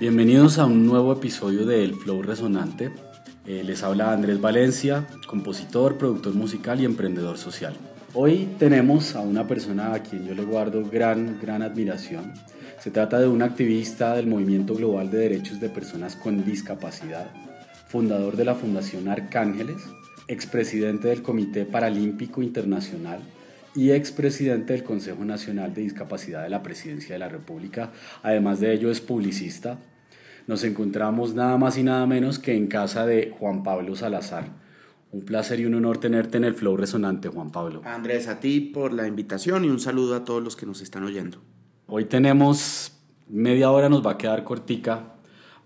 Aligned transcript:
Bienvenidos 0.00 0.58
a 0.58 0.64
un 0.64 0.86
nuevo 0.86 1.12
episodio 1.12 1.66
de 1.66 1.84
El 1.84 1.94
Flow 1.94 2.22
Resonante. 2.22 2.90
Eh, 3.44 3.62
les 3.62 3.82
habla 3.82 4.14
Andrés 4.14 4.40
Valencia, 4.40 5.06
compositor, 5.26 5.98
productor 5.98 6.32
musical 6.32 6.80
y 6.80 6.86
emprendedor 6.86 7.36
social. 7.36 7.74
Hoy 8.14 8.48
tenemos 8.58 9.14
a 9.14 9.20
una 9.20 9.46
persona 9.46 9.92
a 9.92 10.02
quien 10.02 10.26
yo 10.26 10.34
le 10.34 10.42
guardo 10.42 10.82
gran, 10.90 11.38
gran 11.38 11.60
admiración. 11.60 12.32
Se 12.78 12.90
trata 12.90 13.20
de 13.20 13.28
un 13.28 13.42
activista 13.42 14.16
del 14.16 14.26
Movimiento 14.26 14.74
Global 14.74 15.10
de 15.10 15.18
Derechos 15.18 15.60
de 15.60 15.68
Personas 15.68 16.16
con 16.16 16.46
Discapacidad, 16.46 17.30
fundador 17.86 18.36
de 18.36 18.46
la 18.46 18.54
Fundación 18.54 19.06
Arcángeles, 19.06 19.82
expresidente 20.28 21.08
del 21.08 21.20
Comité 21.20 21.66
Paralímpico 21.66 22.40
Internacional 22.40 23.20
y 23.74 23.92
expresidente 23.92 24.72
del 24.72 24.82
Consejo 24.82 25.24
Nacional 25.24 25.74
de 25.74 25.82
Discapacidad 25.82 26.42
de 26.42 26.50
la 26.50 26.62
Presidencia 26.62 27.14
de 27.14 27.18
la 27.18 27.28
República. 27.28 27.92
Además 28.22 28.60
de 28.60 28.72
ello 28.72 28.90
es 28.90 29.00
publicista. 29.00 29.78
Nos 30.46 30.64
encontramos 30.64 31.34
nada 31.34 31.56
más 31.58 31.78
y 31.78 31.82
nada 31.82 32.06
menos 32.06 32.38
que 32.38 32.56
en 32.56 32.66
casa 32.66 33.06
de 33.06 33.34
Juan 33.38 33.62
Pablo 33.62 33.94
Salazar. 33.94 34.46
Un 35.12 35.22
placer 35.22 35.60
y 35.60 35.66
un 35.66 35.74
honor 35.74 35.98
tenerte 35.98 36.36
en 36.38 36.44
el 36.44 36.54
Flow 36.54 36.76
Resonante, 36.76 37.28
Juan 37.28 37.50
Pablo. 37.50 37.82
Andrés, 37.84 38.28
a 38.28 38.40
ti 38.40 38.60
por 38.60 38.92
la 38.92 39.06
invitación 39.06 39.64
y 39.64 39.68
un 39.68 39.80
saludo 39.80 40.14
a 40.14 40.24
todos 40.24 40.42
los 40.42 40.56
que 40.56 40.66
nos 40.66 40.80
están 40.80 41.04
oyendo. 41.04 41.38
Hoy 41.86 42.04
tenemos 42.04 42.92
media 43.28 43.70
hora, 43.70 43.88
nos 43.88 44.04
va 44.04 44.12
a 44.12 44.18
quedar 44.18 44.44
cortica. 44.44 45.14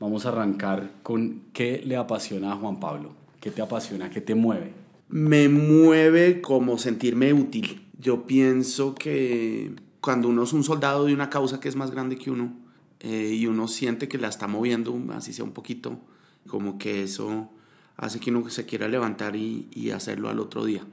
Vamos 0.01 0.27
a 0.27 0.31
arrancar 0.31 0.91
con 1.03 1.45
qué 1.53 1.83
le 1.85 1.97
apasiona 1.97 2.53
a 2.53 2.57
Juan 2.57 2.81
Pablo. 2.81 3.15
¿Qué 3.41 3.51
te 3.51 3.63
apasiona? 3.63 4.11
¿Qué 4.11 4.21
te 4.21 4.35
mueve? 4.35 4.73
Me 5.09 5.49
mueve 5.49 6.41
como 6.41 6.79
sentirme 6.79 7.33
útil. 7.33 7.84
Yo 7.99 8.27
pienso 8.27 8.95
que 8.95 9.75
cuando 10.01 10.29
uno 10.29 10.43
es 10.43 10.53
un 10.53 10.65
soldado 10.65 11.05
de 11.05 11.15
una 11.15 11.31
causa 11.31 11.61
que 11.61 11.69
es 11.69 11.77
más 11.77 11.91
grande 11.91 12.17
que 12.17 12.31
uno 12.31 12.53
eh, 13.01 13.35
y 13.35 13.47
uno 13.47 13.69
siente 13.69 14.09
que 14.09 14.19
la 14.19 14.29
está 14.29 14.47
moviendo, 14.49 14.99
así 15.13 15.33
sea 15.33 15.45
un 15.45 15.53
poquito, 15.53 15.99
como 16.49 16.79
que 16.79 17.03
eso 17.03 17.51
hace 17.97 18.19
que 18.19 18.31
uno 18.31 18.49
se 18.51 18.67
quiera 18.67 18.89
levantar 18.89 19.37
y, 19.37 19.69
y 19.73 19.91
hacerlo 19.91 20.29
al 20.29 20.41
otro 20.41 20.65
día. 20.65 20.85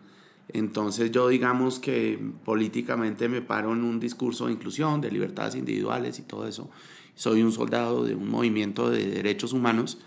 Entonces 0.50 1.12
yo 1.12 1.28
digamos 1.30 1.80
que 1.80 2.20
políticamente 2.44 3.30
me 3.30 3.42
paro 3.42 3.74
en 3.74 3.84
un 3.84 4.00
discurso 4.00 4.48
de 4.48 4.54
inclusión, 4.54 5.02
de 5.02 5.12
libertades 5.12 5.56
individuales 5.56 6.20
y 6.20 6.24
todo 6.24 6.48
eso. 6.48 6.70
Soy 7.16 7.42
un 7.42 7.52
soldado 7.52 8.04
de 8.04 8.16
un 8.16 8.30
movimiento 8.30 8.90
de 8.90 9.06
derechos 9.06 9.54
humanos 9.54 9.98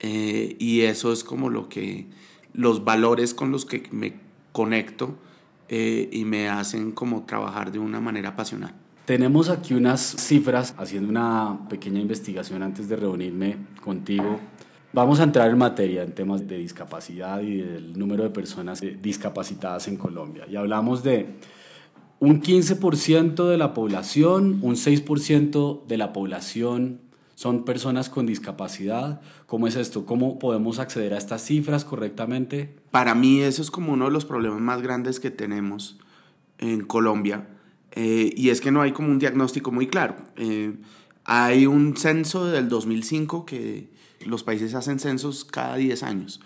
eh, 0.00 0.56
y 0.58 0.82
eso 0.82 1.12
es 1.12 1.24
como 1.24 1.50
lo 1.50 1.68
que, 1.68 2.06
los 2.54 2.84
valores 2.84 3.34
con 3.34 3.52
los 3.52 3.64
que 3.64 3.88
me 3.92 4.14
conecto 4.52 5.16
eh, 5.74 6.10
y 6.12 6.26
me 6.26 6.50
hacen 6.50 6.92
como 6.92 7.24
trabajar 7.24 7.72
de 7.72 7.78
una 7.78 7.98
manera 7.98 8.28
apasionada. 8.28 8.74
Tenemos 9.06 9.48
aquí 9.48 9.72
unas 9.72 10.02
cifras, 10.02 10.74
haciendo 10.76 11.08
una 11.08 11.66
pequeña 11.70 11.98
investigación 11.98 12.62
antes 12.62 12.90
de 12.90 12.96
reunirme 12.96 13.56
contigo. 13.82 14.38
Vamos 14.92 15.18
a 15.18 15.22
entrar 15.22 15.48
en 15.48 15.56
materia 15.56 16.02
en 16.02 16.12
temas 16.12 16.46
de 16.46 16.58
discapacidad 16.58 17.40
y 17.40 17.62
del 17.62 17.98
número 17.98 18.22
de 18.22 18.28
personas 18.28 18.82
discapacitadas 19.00 19.88
en 19.88 19.96
Colombia. 19.96 20.44
Y 20.46 20.56
hablamos 20.56 21.02
de 21.02 21.36
un 22.20 22.42
15% 22.42 23.48
de 23.48 23.56
la 23.56 23.72
población, 23.72 24.58
un 24.60 24.74
6% 24.74 25.86
de 25.86 25.96
la 25.96 26.12
población 26.12 27.00
son 27.42 27.64
personas 27.64 28.08
con 28.08 28.24
discapacidad. 28.24 29.20
¿Cómo 29.46 29.66
es 29.66 29.74
esto? 29.74 30.06
¿Cómo 30.06 30.38
podemos 30.38 30.78
acceder 30.78 31.12
a 31.12 31.18
estas 31.18 31.44
cifras 31.44 31.84
correctamente? 31.84 32.76
Para 32.92 33.16
mí 33.16 33.40
eso 33.40 33.62
es 33.62 33.72
como 33.72 33.94
uno 33.94 34.04
de 34.04 34.12
los 34.12 34.24
problemas 34.24 34.60
más 34.60 34.80
grandes 34.80 35.18
que 35.18 35.32
tenemos 35.32 35.98
en 36.58 36.82
Colombia. 36.82 37.48
Eh, 37.90 38.32
y 38.36 38.50
es 38.50 38.60
que 38.60 38.70
no 38.70 38.80
hay 38.80 38.92
como 38.92 39.08
un 39.08 39.18
diagnóstico 39.18 39.72
muy 39.72 39.88
claro. 39.88 40.14
Eh, 40.36 40.76
hay 41.24 41.66
un 41.66 41.96
censo 41.96 42.46
del 42.46 42.68
2005 42.68 43.44
que 43.44 43.90
los 44.24 44.44
países 44.44 44.76
hacen 44.76 45.00
censos 45.00 45.44
cada 45.44 45.74
10 45.74 46.04
años. 46.04 46.40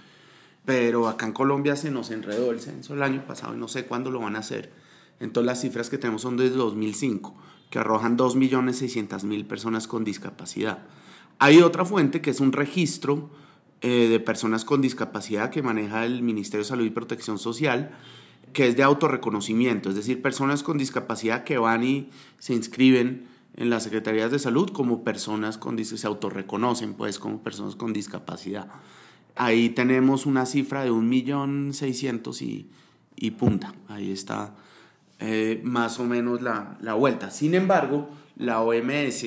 Pero 0.64 1.08
acá 1.08 1.26
en 1.26 1.32
Colombia 1.32 1.76
se 1.76 1.90
nos 1.90 2.10
enredó 2.10 2.52
el 2.52 2.60
censo 2.60 2.94
el 2.94 3.02
año 3.02 3.22
pasado 3.26 3.54
y 3.54 3.58
no 3.58 3.68
sé 3.68 3.84
cuándo 3.84 4.10
lo 4.10 4.20
van 4.20 4.34
a 4.34 4.38
hacer. 4.38 4.72
Entonces 5.20 5.46
las 5.46 5.60
cifras 5.60 5.90
que 5.90 5.98
tenemos 5.98 6.22
son 6.22 6.38
desde 6.38 6.56
2005 6.56 7.36
que 7.71 7.78
arrojan 7.78 8.16
2.600.000 8.16 9.47
personas 9.47 9.87
con 9.88 10.04
discapacidad. 10.04 10.84
Hay 11.38 11.60
otra 11.60 11.84
fuente 11.84 12.21
que 12.21 12.31
es 12.31 12.41
un 12.41 12.53
registro 12.53 13.31
eh, 13.82 14.09
de 14.09 14.21
personas 14.21 14.65
con 14.65 14.81
discapacidad 14.81 15.50
que 15.50 15.62
maneja 15.62 16.04
el 16.06 16.22
Ministerio 16.22 16.65
de 16.65 16.69
Salud 16.69 16.84
y 16.84 16.91
Protección 16.91 17.38
Social, 17.38 17.91
que 18.53 18.69
es 18.69 18.77
de 18.77 18.82
autorreconocimiento, 18.82 19.91
es 19.91 19.97
decir, 19.97 20.22
personas 20.22 20.62
con 20.62 20.78
discapacidad 20.78 21.44
que 21.44 21.59
van 21.59 21.84
y 21.84 22.09
se 22.38 22.54
inscriben 22.54 23.28
en 23.56 23.71
las 23.71 23.83
secretarías 23.83 24.31
de 24.31 24.38
salud 24.38 24.71
como 24.71 25.03
personas 25.03 25.59
con 25.59 25.83
se 25.83 26.06
autorreconocen 26.06 26.94
pues 26.94 27.19
como 27.19 27.43
personas 27.43 27.77
con 27.77 27.93
discapacidad. 27.93 28.69
Ahí 29.34 29.71
tenemos 29.71 30.25
una 30.25 30.47
cifra 30.47 30.84
de 30.84 30.91
1.600.000 30.91 32.43
y, 32.43 32.71
y 33.16 33.31
punta. 33.33 33.75
Ahí 33.88 34.10
está 34.10 34.54
eh, 35.19 35.60
más 35.65 35.99
o 35.99 36.04
menos 36.04 36.43
la, 36.43 36.77
la, 36.81 36.94
vuelta. 36.94 37.31
Sin 37.31 37.54
embargo, 37.54 38.10
la 38.37 38.60
OMS, 38.60 39.27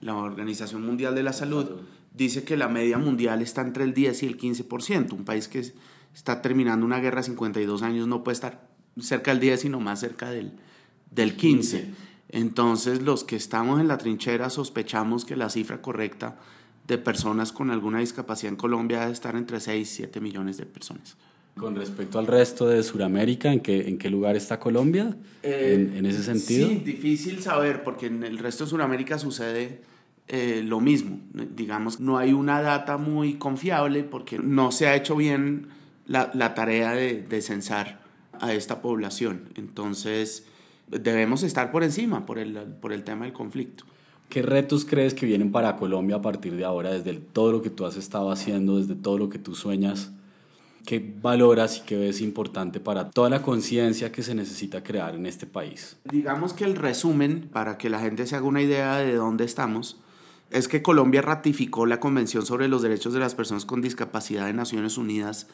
la 0.00 0.14
Organización 0.14 0.84
Mundial 0.84 1.14
de 1.14 1.22
la 1.22 1.32
Salud, 1.32 1.80
dice 2.14 2.44
que 2.44 2.56
la 2.56 2.68
media 2.68 2.98
mundial 2.98 3.40
está 3.42 3.62
entre 3.62 3.84
el 3.84 3.94
10 3.94 4.22
y 4.22 4.26
el 4.26 4.38
15%. 4.38 5.12
Un 5.12 5.24
país 5.24 5.48
que 5.48 5.72
está 6.14 6.42
terminando 6.42 6.84
una 6.84 7.00
guerra 7.00 7.20
a 7.20 7.24
52 7.24 7.82
años 7.82 8.06
no 8.08 8.22
puede 8.24 8.34
estar 8.34 8.68
cerca 8.98 9.30
del 9.30 9.40
10, 9.40 9.60
sino 9.60 9.80
más 9.80 10.00
cerca 10.00 10.30
del, 10.30 10.52
del 11.10 11.36
15. 11.36 11.90
Entonces, 12.28 13.02
los 13.02 13.24
que 13.24 13.36
estamos 13.36 13.80
en 13.80 13.88
la 13.88 13.98
trinchera 13.98 14.50
sospechamos 14.50 15.24
que 15.24 15.36
la 15.36 15.50
cifra 15.50 15.82
correcta 15.82 16.36
de 16.86 16.98
personas 16.98 17.52
con 17.52 17.70
alguna 17.70 18.00
discapacidad 18.00 18.52
en 18.52 18.56
Colombia 18.56 19.00
debe 19.00 19.12
estar 19.12 19.36
entre 19.36 19.60
6 19.60 19.80
y 19.80 19.94
7 19.94 20.20
millones 20.20 20.56
de 20.56 20.66
personas. 20.66 21.16
Con 21.56 21.76
respecto 21.76 22.18
al 22.18 22.26
resto 22.26 22.68
de 22.68 22.82
Sudamérica, 22.82 23.52
¿en 23.52 23.60
qué, 23.60 23.88
¿en 23.88 23.98
qué 23.98 24.08
lugar 24.08 24.36
está 24.36 24.58
Colombia 24.58 25.16
en, 25.42 25.96
en, 25.96 26.06
ese 26.06 26.22
sentido? 26.22 26.68
Sí, 26.68 26.76
difícil 26.76 27.42
saber 27.42 27.82
porque 27.82 28.06
en 28.06 28.22
el 28.22 28.38
resto 28.38 28.64
de 28.64 28.70
Sudamérica 28.70 29.18
sucede 29.18 29.82
eh, 30.28 30.62
lo 30.64 30.80
mismo. 30.80 31.18
Digamos, 31.34 31.98
no 31.98 32.16
hay 32.16 32.32
una 32.32 32.62
data 32.62 32.96
muy 32.98 33.34
confiable 33.34 34.04
porque 34.04 34.38
no 34.38 34.70
se 34.70 34.86
ha 34.86 34.94
hecho 34.94 35.16
bien 35.16 35.66
la, 36.06 36.30
la 36.34 36.54
tarea 36.54 36.92
de, 36.92 37.22
de, 37.22 37.42
censar 37.42 38.00
a 38.38 38.54
esta 38.54 38.80
población. 38.80 39.48
Entonces, 39.56 40.46
debemos 40.86 41.42
estar 41.42 41.72
por 41.72 41.82
encima 41.82 42.26
por 42.26 42.38
el, 42.38 42.54
por 42.80 42.92
el 42.92 43.04
tema 43.04 43.24
del 43.24 43.34
conflicto. 43.34 43.84
¿Qué 44.28 44.42
retos 44.42 44.84
crees 44.84 45.14
que 45.14 45.26
vienen 45.26 45.50
para 45.50 45.74
Colombia 45.74 46.16
a 46.16 46.22
partir 46.22 46.54
de 46.54 46.64
ahora, 46.64 46.92
desde 46.92 47.14
todo 47.14 47.50
lo 47.50 47.62
que 47.62 47.70
tú 47.70 47.84
has 47.84 47.96
estado 47.96 48.30
haciendo, 48.30 48.78
desde 48.78 48.94
todo 48.94 49.18
lo 49.18 49.28
que 49.28 49.40
tú 49.40 49.56
sueñas? 49.56 50.12
¿Qué 50.84 51.14
valoras 51.22 51.78
y 51.78 51.80
qué 51.86 51.96
ves 51.96 52.20
importante 52.20 52.80
para 52.80 53.10
toda 53.10 53.30
la 53.30 53.42
conciencia 53.42 54.10
que 54.10 54.22
se 54.22 54.34
necesita 54.34 54.82
crear 54.82 55.14
en 55.14 55.26
este 55.26 55.46
país? 55.46 55.96
Digamos 56.04 56.52
que 56.52 56.64
el 56.64 56.76
resumen, 56.76 57.48
para 57.52 57.78
que 57.78 57.90
la 57.90 58.00
gente 58.00 58.26
se 58.26 58.36
haga 58.36 58.46
una 58.46 58.62
idea 58.62 58.96
de 58.96 59.14
dónde 59.14 59.44
estamos, 59.44 60.00
es 60.50 60.68
que 60.68 60.82
Colombia 60.82 61.22
ratificó 61.22 61.86
la 61.86 62.00
Convención 62.00 62.44
sobre 62.44 62.66
los 62.66 62.82
Derechos 62.82 63.12
de 63.12 63.20
las 63.20 63.34
Personas 63.34 63.64
con 63.64 63.82
Discapacidad 63.82 64.46
de 64.46 64.52
Naciones 64.52 64.98
Unidas 64.98 65.46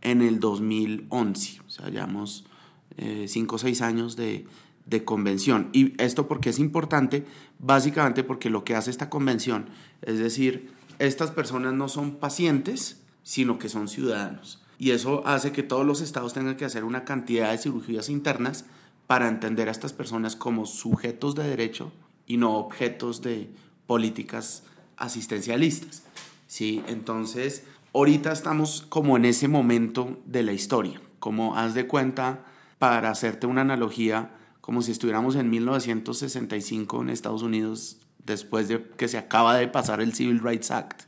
en 0.00 0.22
el 0.22 0.40
2011. 0.40 1.60
O 1.66 1.70
sea, 1.70 1.88
llevamos 1.88 2.46
eh, 2.96 3.26
cinco 3.28 3.56
o 3.56 3.58
seis 3.58 3.82
años 3.82 4.16
de, 4.16 4.46
de 4.86 5.04
convención. 5.04 5.68
Y 5.72 5.94
esto 6.02 6.26
porque 6.26 6.50
es 6.50 6.58
importante, 6.58 7.26
básicamente 7.58 8.24
porque 8.24 8.50
lo 8.50 8.64
que 8.64 8.74
hace 8.74 8.90
esta 8.90 9.08
convención 9.08 9.66
es 10.02 10.18
decir, 10.18 10.72
estas 10.98 11.30
personas 11.30 11.74
no 11.74 11.88
son 11.88 12.16
pacientes, 12.16 13.02
sino 13.22 13.58
que 13.58 13.68
son 13.68 13.88
ciudadanos 13.88 14.59
y 14.80 14.92
eso 14.92 15.22
hace 15.26 15.52
que 15.52 15.62
todos 15.62 15.84
los 15.84 16.00
estados 16.00 16.32
tengan 16.32 16.56
que 16.56 16.64
hacer 16.64 16.84
una 16.84 17.04
cantidad 17.04 17.50
de 17.50 17.58
cirugías 17.58 18.08
internas 18.08 18.64
para 19.06 19.28
entender 19.28 19.68
a 19.68 19.72
estas 19.72 19.92
personas 19.92 20.36
como 20.36 20.64
sujetos 20.64 21.34
de 21.34 21.42
derecho 21.42 21.92
y 22.26 22.38
no 22.38 22.56
objetos 22.56 23.20
de 23.20 23.50
políticas 23.86 24.62
asistencialistas. 24.96 26.02
¿sí? 26.46 26.82
Entonces, 26.86 27.64
ahorita 27.92 28.32
estamos 28.32 28.80
como 28.88 29.18
en 29.18 29.26
ese 29.26 29.48
momento 29.48 30.18
de 30.24 30.44
la 30.44 30.52
historia, 30.52 30.98
como 31.18 31.58
haz 31.58 31.74
de 31.74 31.86
cuenta, 31.86 32.46
para 32.78 33.10
hacerte 33.10 33.46
una 33.46 33.60
analogía, 33.60 34.30
como 34.62 34.80
si 34.80 34.92
estuviéramos 34.92 35.36
en 35.36 35.50
1965 35.50 37.02
en 37.02 37.10
Estados 37.10 37.42
Unidos, 37.42 37.98
después 38.24 38.68
de 38.68 38.82
que 38.96 39.08
se 39.08 39.18
acaba 39.18 39.56
de 39.56 39.68
pasar 39.68 40.00
el 40.00 40.14
Civil 40.14 40.40
Rights 40.40 40.70
Act. 40.70 41.02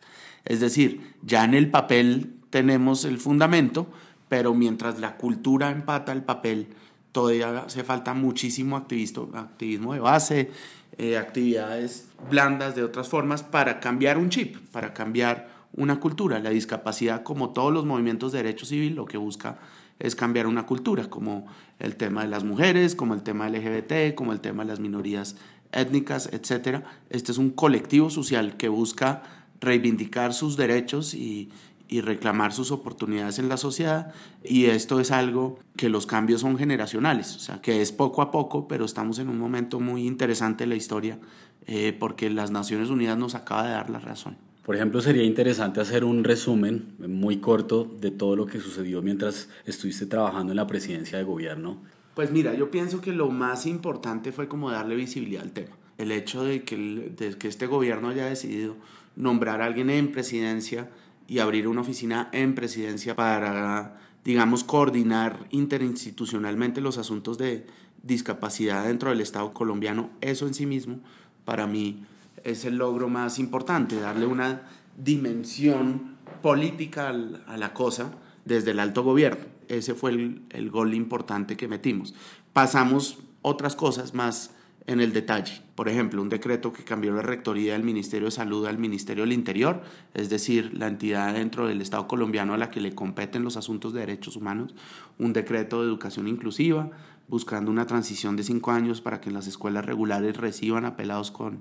Es 0.44 0.60
decir, 0.60 1.14
ya 1.22 1.46
en 1.46 1.54
el 1.54 1.70
papel 1.70 2.41
tenemos 2.52 3.06
el 3.06 3.18
fundamento, 3.18 3.88
pero 4.28 4.52
mientras 4.52 5.00
la 5.00 5.16
cultura 5.16 5.70
empata 5.70 6.12
el 6.12 6.22
papel, 6.22 6.68
todavía 7.10 7.60
hace 7.60 7.82
falta 7.82 8.12
muchísimo 8.12 8.76
activismo, 8.76 9.94
de 9.94 10.00
base, 10.00 10.50
eh, 10.98 11.16
actividades 11.16 12.08
blandas 12.30 12.74
de 12.74 12.84
otras 12.84 13.08
formas 13.08 13.42
para 13.42 13.80
cambiar 13.80 14.18
un 14.18 14.28
chip, 14.28 14.58
para 14.70 14.92
cambiar 14.92 15.48
una 15.72 15.98
cultura. 15.98 16.40
La 16.40 16.50
discapacidad, 16.50 17.22
como 17.22 17.54
todos 17.54 17.72
los 17.72 17.86
movimientos 17.86 18.32
de 18.32 18.42
derecho 18.42 18.66
civil, 18.66 18.96
lo 18.96 19.06
que 19.06 19.16
busca 19.16 19.58
es 19.98 20.14
cambiar 20.14 20.46
una 20.46 20.66
cultura, 20.66 21.08
como 21.08 21.46
el 21.78 21.96
tema 21.96 22.20
de 22.20 22.28
las 22.28 22.44
mujeres, 22.44 22.94
como 22.94 23.14
el 23.14 23.22
tema 23.22 23.48
LGBT, 23.48 24.14
como 24.14 24.34
el 24.34 24.40
tema 24.40 24.64
de 24.64 24.68
las 24.68 24.80
minorías 24.80 25.36
étnicas, 25.72 26.28
etc. 26.32 26.84
Este 27.08 27.32
es 27.32 27.38
un 27.38 27.48
colectivo 27.48 28.10
social 28.10 28.58
que 28.58 28.68
busca 28.68 29.22
reivindicar 29.62 30.34
sus 30.34 30.56
derechos 30.56 31.14
y, 31.14 31.50
y 31.92 32.00
reclamar 32.00 32.54
sus 32.54 32.70
oportunidades 32.70 33.38
en 33.38 33.50
la 33.50 33.58
sociedad. 33.58 34.14
Y 34.42 34.64
esto 34.64 34.98
es 34.98 35.10
algo 35.10 35.58
que 35.76 35.90
los 35.90 36.06
cambios 36.06 36.40
son 36.40 36.56
generacionales, 36.56 37.36
o 37.36 37.38
sea, 37.38 37.60
que 37.60 37.82
es 37.82 37.92
poco 37.92 38.22
a 38.22 38.30
poco, 38.30 38.66
pero 38.66 38.86
estamos 38.86 39.18
en 39.18 39.28
un 39.28 39.38
momento 39.38 39.78
muy 39.78 40.06
interesante 40.06 40.64
en 40.64 40.70
la 40.70 40.76
historia 40.76 41.18
eh, 41.66 41.94
porque 41.98 42.30
las 42.30 42.50
Naciones 42.50 42.88
Unidas 42.88 43.18
nos 43.18 43.34
acaba 43.34 43.64
de 43.64 43.72
dar 43.72 43.90
la 43.90 43.98
razón. 43.98 44.38
Por 44.64 44.74
ejemplo, 44.74 45.02
sería 45.02 45.22
interesante 45.22 45.82
hacer 45.82 46.02
un 46.02 46.24
resumen 46.24 46.94
muy 46.98 47.38
corto 47.38 47.84
de 48.00 48.10
todo 48.10 48.36
lo 48.36 48.46
que 48.46 48.58
sucedió 48.58 49.02
mientras 49.02 49.50
estuviste 49.66 50.06
trabajando 50.06 50.52
en 50.52 50.56
la 50.56 50.66
presidencia 50.66 51.18
de 51.18 51.24
gobierno. 51.24 51.76
Pues 52.14 52.30
mira, 52.30 52.54
yo 52.54 52.70
pienso 52.70 53.02
que 53.02 53.12
lo 53.12 53.28
más 53.28 53.66
importante 53.66 54.32
fue 54.32 54.48
como 54.48 54.70
darle 54.70 54.94
visibilidad 54.94 55.42
al 55.42 55.52
tema. 55.52 55.76
El 55.98 56.10
hecho 56.10 56.42
de 56.42 56.62
que, 56.62 56.76
de 56.76 57.36
que 57.36 57.48
este 57.48 57.66
gobierno 57.66 58.08
haya 58.08 58.24
decidido 58.24 58.76
nombrar 59.14 59.60
a 59.60 59.66
alguien 59.66 59.90
en 59.90 60.10
presidencia 60.10 60.88
y 61.32 61.38
abrir 61.38 61.66
una 61.66 61.80
oficina 61.80 62.28
en 62.32 62.54
presidencia 62.54 63.16
para, 63.16 63.96
digamos, 64.22 64.64
coordinar 64.64 65.46
interinstitucionalmente 65.48 66.82
los 66.82 66.98
asuntos 66.98 67.38
de 67.38 67.66
discapacidad 68.02 68.84
dentro 68.84 69.08
del 69.08 69.22
Estado 69.22 69.54
colombiano, 69.54 70.10
eso 70.20 70.46
en 70.46 70.52
sí 70.52 70.66
mismo 70.66 71.00
para 71.46 71.66
mí 71.66 72.04
es 72.44 72.66
el 72.66 72.76
logro 72.76 73.08
más 73.08 73.38
importante, 73.38 73.98
darle 73.98 74.26
una 74.26 74.68
dimensión 74.98 76.16
política 76.42 77.14
a 77.46 77.56
la 77.56 77.72
cosa 77.72 78.12
desde 78.44 78.72
el 78.72 78.78
alto 78.78 79.02
gobierno. 79.02 79.46
Ese 79.68 79.94
fue 79.94 80.10
el, 80.10 80.42
el 80.50 80.68
gol 80.68 80.92
importante 80.92 81.56
que 81.56 81.66
metimos. 81.66 82.14
Pasamos 82.52 83.20
otras 83.40 83.74
cosas 83.74 84.12
más 84.12 84.50
en 84.86 85.00
el 85.00 85.12
detalle. 85.12 85.62
Por 85.74 85.88
ejemplo, 85.88 86.22
un 86.22 86.28
decreto 86.28 86.72
que 86.72 86.84
cambió 86.84 87.12
la 87.12 87.22
rectoría 87.22 87.72
del 87.72 87.84
Ministerio 87.84 88.26
de 88.26 88.32
Salud 88.32 88.66
al 88.66 88.78
Ministerio 88.78 89.22
del 89.22 89.32
Interior, 89.32 89.82
es 90.14 90.28
decir, 90.28 90.72
la 90.74 90.88
entidad 90.88 91.34
dentro 91.34 91.66
del 91.66 91.80
Estado 91.80 92.08
colombiano 92.08 92.54
a 92.54 92.58
la 92.58 92.70
que 92.70 92.80
le 92.80 92.94
competen 92.94 93.44
los 93.44 93.56
asuntos 93.56 93.92
de 93.92 94.00
derechos 94.00 94.36
humanos, 94.36 94.74
un 95.18 95.32
decreto 95.32 95.80
de 95.80 95.88
educación 95.88 96.28
inclusiva, 96.28 96.90
buscando 97.28 97.70
una 97.70 97.86
transición 97.86 98.36
de 98.36 98.42
cinco 98.42 98.72
años 98.72 99.00
para 99.00 99.20
que 99.20 99.30
las 99.30 99.46
escuelas 99.46 99.84
regulares 99.84 100.36
reciban 100.36 100.84
apelados 100.84 101.30
con 101.30 101.60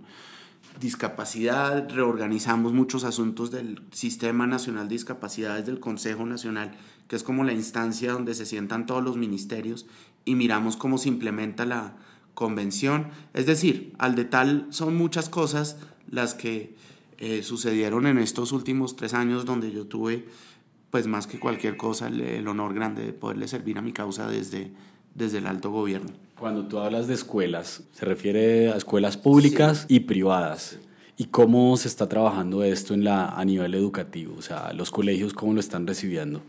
discapacidad, 0.79 1.89
reorganizamos 1.89 2.73
muchos 2.73 3.03
asuntos 3.03 3.51
del 3.51 3.81
Sistema 3.91 4.47
Nacional 4.47 4.87
de 4.87 4.95
Discapacidades 4.95 5.65
del 5.65 5.79
Consejo 5.79 6.25
Nacional, 6.25 6.71
que 7.07 7.15
es 7.15 7.23
como 7.23 7.43
la 7.43 7.53
instancia 7.53 8.13
donde 8.13 8.33
se 8.33 8.45
sientan 8.45 8.85
todos 8.85 9.03
los 9.03 9.17
ministerios 9.17 9.85
y 10.23 10.35
miramos 10.35 10.77
cómo 10.77 10.97
se 10.97 11.09
implementa 11.09 11.65
la, 11.65 11.95
convención. 12.33 13.07
Es 13.33 13.45
decir, 13.45 13.93
al 13.97 14.15
de 14.15 14.25
tal 14.25 14.67
son 14.69 14.95
muchas 14.95 15.29
cosas 15.29 15.77
las 16.09 16.33
que 16.33 16.75
eh, 17.17 17.43
sucedieron 17.43 18.07
en 18.07 18.17
estos 18.17 18.51
últimos 18.51 18.95
tres 18.95 19.13
años 19.13 19.45
donde 19.45 19.71
yo 19.71 19.85
tuve, 19.85 20.25
pues 20.89 21.07
más 21.07 21.27
que 21.27 21.39
cualquier 21.39 21.77
cosa, 21.77 22.07
el, 22.07 22.47
honor 22.47 22.73
grande 22.73 23.05
de 23.05 23.13
poderle 23.13 23.47
servir 23.47 23.77
a 23.77 23.81
mi 23.81 23.93
causa 23.93 24.27
desde, 24.27 24.71
desde 25.13 25.37
el 25.37 25.47
alto 25.47 25.69
gobierno. 25.69 26.09
Cuando 26.39 26.65
tú 26.65 26.79
hablas 26.79 27.07
de 27.07 27.13
escuelas, 27.13 27.83
se 27.93 28.05
refiere 28.05 28.71
a 28.71 28.75
escuelas 28.75 29.17
públicas 29.17 29.85
y 29.87 30.01
privadas. 30.01 30.79
¿Y 31.15 31.25
cómo 31.25 31.77
se 31.77 31.87
está 31.87 32.09
trabajando 32.09 32.63
esto 32.63 32.95
en 32.95 33.03
la, 33.03 33.27
a 33.27 33.45
nivel 33.45 33.75
educativo? 33.75 34.35
O 34.37 34.41
sea, 34.41 34.73
los 34.73 34.89
colegios, 34.89 35.33
¿cómo 35.33 35.53
lo 35.53 35.59
están 35.59 35.85
recibiendo? 35.85 36.41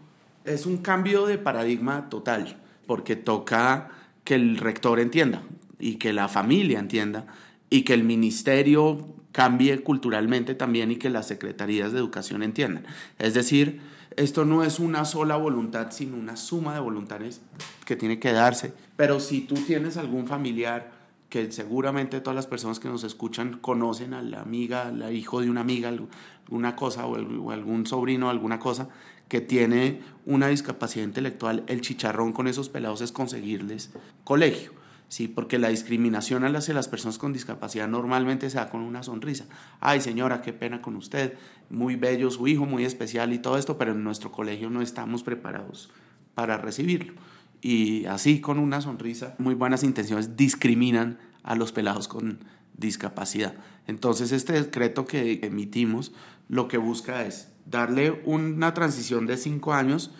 Es 0.46 0.64
un 0.64 0.78
cambio 0.78 1.26
de 1.26 1.36
paradigma 1.36 2.08
total, 2.08 2.56
porque 2.86 3.14
toca 3.14 3.90
que 4.24 4.34
el 4.36 4.56
rector 4.56 5.00
entienda 5.00 5.42
y 5.82 5.96
que 5.96 6.12
la 6.12 6.28
familia 6.28 6.78
entienda 6.78 7.26
y 7.68 7.82
que 7.82 7.92
el 7.92 8.04
ministerio 8.04 9.16
cambie 9.32 9.82
culturalmente 9.82 10.54
también 10.54 10.92
y 10.92 10.96
que 10.96 11.10
las 11.10 11.26
secretarías 11.26 11.92
de 11.92 11.98
educación 11.98 12.44
entiendan. 12.44 12.86
Es 13.18 13.34
decir, 13.34 13.80
esto 14.16 14.44
no 14.44 14.62
es 14.62 14.78
una 14.78 15.04
sola 15.04 15.36
voluntad, 15.36 15.90
sino 15.90 16.16
una 16.16 16.36
suma 16.36 16.74
de 16.74 16.80
voluntades 16.80 17.40
que 17.84 17.96
tiene 17.96 18.20
que 18.20 18.32
darse. 18.32 18.72
Pero 18.96 19.18
si 19.18 19.40
tú 19.40 19.54
tienes 19.54 19.96
algún 19.96 20.28
familiar, 20.28 20.92
que 21.28 21.50
seguramente 21.50 22.20
todas 22.20 22.36
las 22.36 22.46
personas 22.46 22.78
que 22.78 22.88
nos 22.88 23.04
escuchan 23.04 23.58
conocen 23.58 24.14
a 24.14 24.22
la 24.22 24.40
amiga, 24.40 24.88
al 24.88 25.16
hijo 25.16 25.40
de 25.40 25.50
una 25.50 25.62
amiga, 25.62 25.88
alguna 25.88 26.76
cosa, 26.76 27.06
o 27.06 27.50
algún 27.50 27.86
sobrino, 27.86 28.30
alguna 28.30 28.60
cosa, 28.60 28.88
que 29.28 29.40
tiene 29.40 30.00
una 30.26 30.48
discapacidad 30.48 31.06
intelectual, 31.06 31.64
el 31.66 31.80
chicharrón 31.80 32.32
con 32.32 32.46
esos 32.46 32.68
pelados 32.68 33.00
es 33.00 33.10
conseguirles 33.10 33.90
colegio. 34.24 34.81
Sí, 35.12 35.28
porque 35.28 35.58
la 35.58 35.68
discriminación 35.68 36.42
hacia 36.56 36.72
las 36.72 36.88
personas 36.88 37.18
con 37.18 37.34
discapacidad 37.34 37.86
normalmente 37.86 38.48
se 38.48 38.56
da 38.56 38.70
con 38.70 38.80
una 38.80 39.02
sonrisa. 39.02 39.44
Ay, 39.78 40.00
señora, 40.00 40.40
qué 40.40 40.54
pena 40.54 40.80
con 40.80 40.96
usted, 40.96 41.34
muy 41.68 41.96
bello 41.96 42.30
su 42.30 42.48
hijo, 42.48 42.64
muy 42.64 42.86
especial 42.86 43.34
y 43.34 43.38
todo 43.38 43.58
esto, 43.58 43.76
pero 43.76 43.92
en 43.92 44.04
nuestro 44.04 44.32
colegio 44.32 44.70
no 44.70 44.80
estamos 44.80 45.22
preparados 45.22 45.90
para 46.34 46.56
recibirlo. 46.56 47.12
Y 47.60 48.06
así, 48.06 48.40
con 48.40 48.58
una 48.58 48.80
sonrisa, 48.80 49.34
muy 49.36 49.52
buenas 49.52 49.82
intenciones, 49.82 50.34
discriminan 50.34 51.18
a 51.42 51.56
los 51.56 51.72
pelados 51.72 52.08
con 52.08 52.38
discapacidad. 52.78 53.52
Entonces, 53.86 54.32
este 54.32 54.54
decreto 54.54 55.04
que 55.04 55.40
emitimos 55.42 56.12
lo 56.48 56.68
que 56.68 56.78
busca 56.78 57.26
es 57.26 57.52
darle 57.66 58.22
una 58.24 58.72
transición 58.72 59.26
de 59.26 59.36
cinco 59.36 59.74
años 59.74 60.10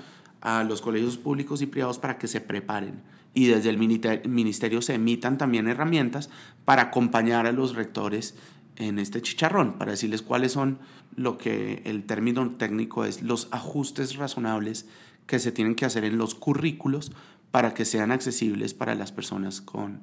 a 0.43 0.65
los 0.65 0.83
colegios 0.83 1.17
públicos 1.17 1.63
y 1.63 1.67
privados 1.67 1.99
para 1.99 2.19
que 2.19 2.29
se 2.29 2.43
preparen 2.43 3.01
y 3.35 3.47
desde 3.47 3.71
el 3.71 3.79
ministerio 3.79 4.83
se 4.83 4.95
emitan 4.95 5.39
también 5.39 5.69
herramientas 5.69 6.29
para 6.65 6.83
acompañar 6.83 7.47
a 7.47 7.53
los 7.53 7.75
rectores 7.75 8.35
en 8.77 8.99
este 8.99 9.23
chicharrón, 9.23 9.75
para 9.79 9.93
decirles 9.93 10.23
cuáles 10.23 10.53
son 10.53 10.79
lo 11.17 11.39
que 11.39 11.83
el 11.85 12.05
término 12.05 12.49
técnico 12.51 13.05
es 13.05 13.23
los 13.23 13.49
ajustes 13.51 14.17
razonables 14.17 14.87
que 15.27 15.39
se 15.39 15.53
tienen 15.53 15.75
que 15.75 15.85
hacer 15.85 16.05
en 16.05 16.19
los 16.19 16.35
currículos 16.35 17.13
para 17.51 17.75
que 17.75 17.85
sean 17.85 18.13
accesibles 18.13 18.75
para 18.75 18.95
las 18.95 19.13
personas 19.13 19.61
con 19.61 20.01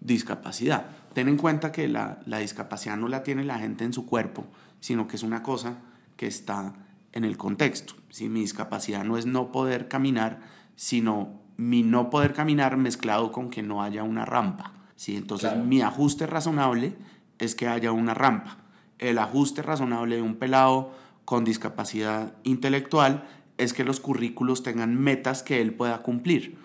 discapacidad. 0.00 0.86
Ten 1.14 1.28
en 1.28 1.36
cuenta 1.36 1.72
que 1.72 1.88
la, 1.88 2.20
la 2.26 2.38
discapacidad 2.38 2.96
no 2.96 3.08
la 3.08 3.22
tiene 3.22 3.44
la 3.44 3.58
gente 3.58 3.84
en 3.84 3.92
su 3.92 4.06
cuerpo, 4.06 4.46
sino 4.80 5.08
que 5.08 5.16
es 5.16 5.22
una 5.22 5.42
cosa 5.42 5.78
que 6.16 6.26
está 6.26 6.74
en 7.12 7.24
el 7.24 7.36
contexto. 7.36 7.94
Si 8.10 8.28
mi 8.28 8.40
discapacidad 8.40 9.04
no 9.04 9.16
es 9.16 9.26
no 9.26 9.52
poder 9.52 9.88
caminar, 9.88 10.40
sino 10.74 11.45
mi 11.56 11.82
no 11.82 12.10
poder 12.10 12.34
caminar 12.34 12.76
mezclado 12.76 13.32
con 13.32 13.50
que 13.50 13.62
no 13.62 13.82
haya 13.82 14.02
una 14.02 14.24
rampa. 14.24 14.72
¿sí? 14.96 15.16
Entonces 15.16 15.56
mi 15.56 15.80
ajuste 15.82 16.26
razonable 16.26 16.94
es 17.38 17.54
que 17.54 17.68
haya 17.68 17.92
una 17.92 18.14
rampa. 18.14 18.58
El 18.98 19.18
ajuste 19.18 19.62
razonable 19.62 20.16
de 20.16 20.22
un 20.22 20.36
pelado 20.36 20.92
con 21.24 21.44
discapacidad 21.44 22.34
intelectual 22.44 23.24
es 23.58 23.72
que 23.72 23.84
los 23.84 24.00
currículos 24.00 24.62
tengan 24.62 24.94
metas 24.94 25.42
que 25.42 25.60
él 25.60 25.72
pueda 25.74 26.02
cumplir. 26.02 26.58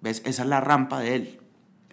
¿Ves? 0.00 0.22
Esa 0.24 0.42
es 0.42 0.48
la 0.48 0.60
rampa 0.60 1.00
de 1.00 1.16
él. 1.16 1.40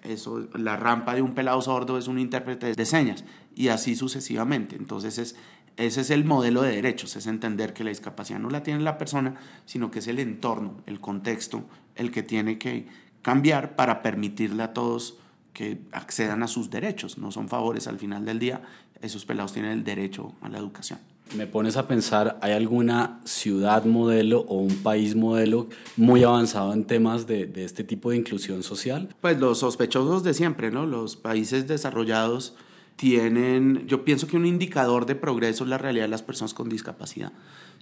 Eso, 0.04 0.48
la 0.54 0.78
rampa 0.78 1.16
de 1.16 1.22
un 1.22 1.34
pelado 1.34 1.62
sordo 1.62 1.98
es 1.98 2.08
un 2.08 2.20
intérprete 2.20 2.74
de 2.74 2.86
señas 2.86 3.26
y 3.56 3.68
así 3.70 3.96
sucesivamente. 3.96 4.76
Entonces 4.76 5.18
es, 5.18 5.36
ese 5.76 6.02
es 6.02 6.10
el 6.10 6.24
modelo 6.24 6.62
de 6.62 6.76
derechos, 6.76 7.16
es 7.16 7.28
entender 7.28 7.74
que 7.74 7.84
la 7.84 7.90
discapacidad 7.90 8.40
no 8.40 8.50
la 8.50 8.64
tiene 8.64 8.82
la 8.82 8.98
persona, 8.98 9.36
sino 9.66 9.92
que 9.92 10.00
es 10.00 10.08
el 10.08 10.20
entorno, 10.20 10.82
el 10.86 11.02
contexto, 11.02 11.66
el 11.98 12.12
que 12.12 12.24
tiene 12.24 12.58
que 12.58 12.88
cambiar 13.22 13.76
para 13.76 14.02
permitirle 14.02 14.64
a 14.64 14.74
todos 14.74 15.18
que 15.54 15.80
accedan 15.92 16.44
a 16.44 16.48
sus 16.48 16.70
derechos. 16.70 17.18
No 17.18 17.32
son 17.32 17.50
favores 17.50 17.88
al 17.88 17.98
final 17.98 18.26
del 18.26 18.40
día, 18.40 18.62
esos 19.02 19.26
pelados 19.26 19.54
tienen 19.54 19.72
el 19.72 19.84
derecho 19.84 20.34
a 20.42 20.50
la 20.50 20.58
educación. 20.58 21.00
Me 21.36 21.46
pones 21.46 21.76
a 21.76 21.88
pensar, 21.88 22.40
¿hay 22.42 22.54
alguna 22.54 23.20
ciudad 23.26 23.84
modelo 23.84 24.46
o 24.48 24.60
un 24.60 24.78
país 24.78 25.16
modelo 25.16 25.68
muy 25.98 26.24
avanzado 26.24 26.72
en 26.72 26.86
temas 26.86 27.28
de, 27.28 27.48
de 27.48 27.66
este 27.66 27.84
tipo 27.84 28.12
de 28.12 28.18
inclusión 28.18 28.64
social? 28.64 29.10
Pues 29.20 29.38
los 29.40 29.60
sospechosos 29.60 30.24
de 30.24 30.34
siempre, 30.34 30.72
¿no? 30.72 30.86
Los 30.86 31.18
países 31.18 31.68
desarrollados 31.68 32.56
tienen, 32.96 33.86
yo 33.88 34.06
pienso 34.06 34.28
que 34.28 34.38
un 34.38 34.46
indicador 34.46 35.06
de 35.06 35.16
progreso 35.16 35.66
es 35.66 35.70
la 35.70 35.78
realidad 35.78 36.06
de 36.06 36.10
las 36.10 36.24
personas 36.24 36.54
con 36.54 36.70
discapacidad. 36.70 37.34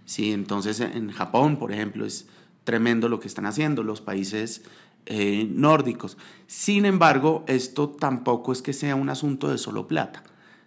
Sí, 0.06 0.32
entonces 0.32 0.80
en 0.80 1.12
Japón, 1.12 1.58
por 1.58 1.72
ejemplo, 1.72 2.06
es 2.06 2.28
tremendo 2.66 3.08
lo 3.08 3.22
que 3.22 3.30
están 3.30 3.46
haciendo 3.46 3.84
los 3.84 4.02
países 4.02 4.64
eh, 5.06 5.48
nórdicos. 5.50 6.18
Sin 6.48 6.86
embargo, 6.86 7.46
esto 7.48 7.90
tampoco 7.90 8.52
es 8.52 8.62
que 8.62 8.74
sea 8.74 8.96
un 8.96 9.10
asunto 9.10 9.50
de 9.50 9.58
solo 9.58 9.88
plata, 9.88 10.24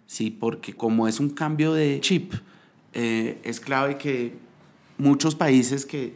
sí, 0.07 0.31
porque 0.31 0.73
como 0.73 1.07
es 1.07 1.19
un 1.19 1.29
cambio 1.29 1.73
de 1.73 1.99
chip, 2.01 2.33
eh, 2.93 3.39
es 3.43 3.59
clave 3.59 3.97
que 3.97 4.33
muchos 4.97 5.35
países 5.35 5.85
que 5.85 6.15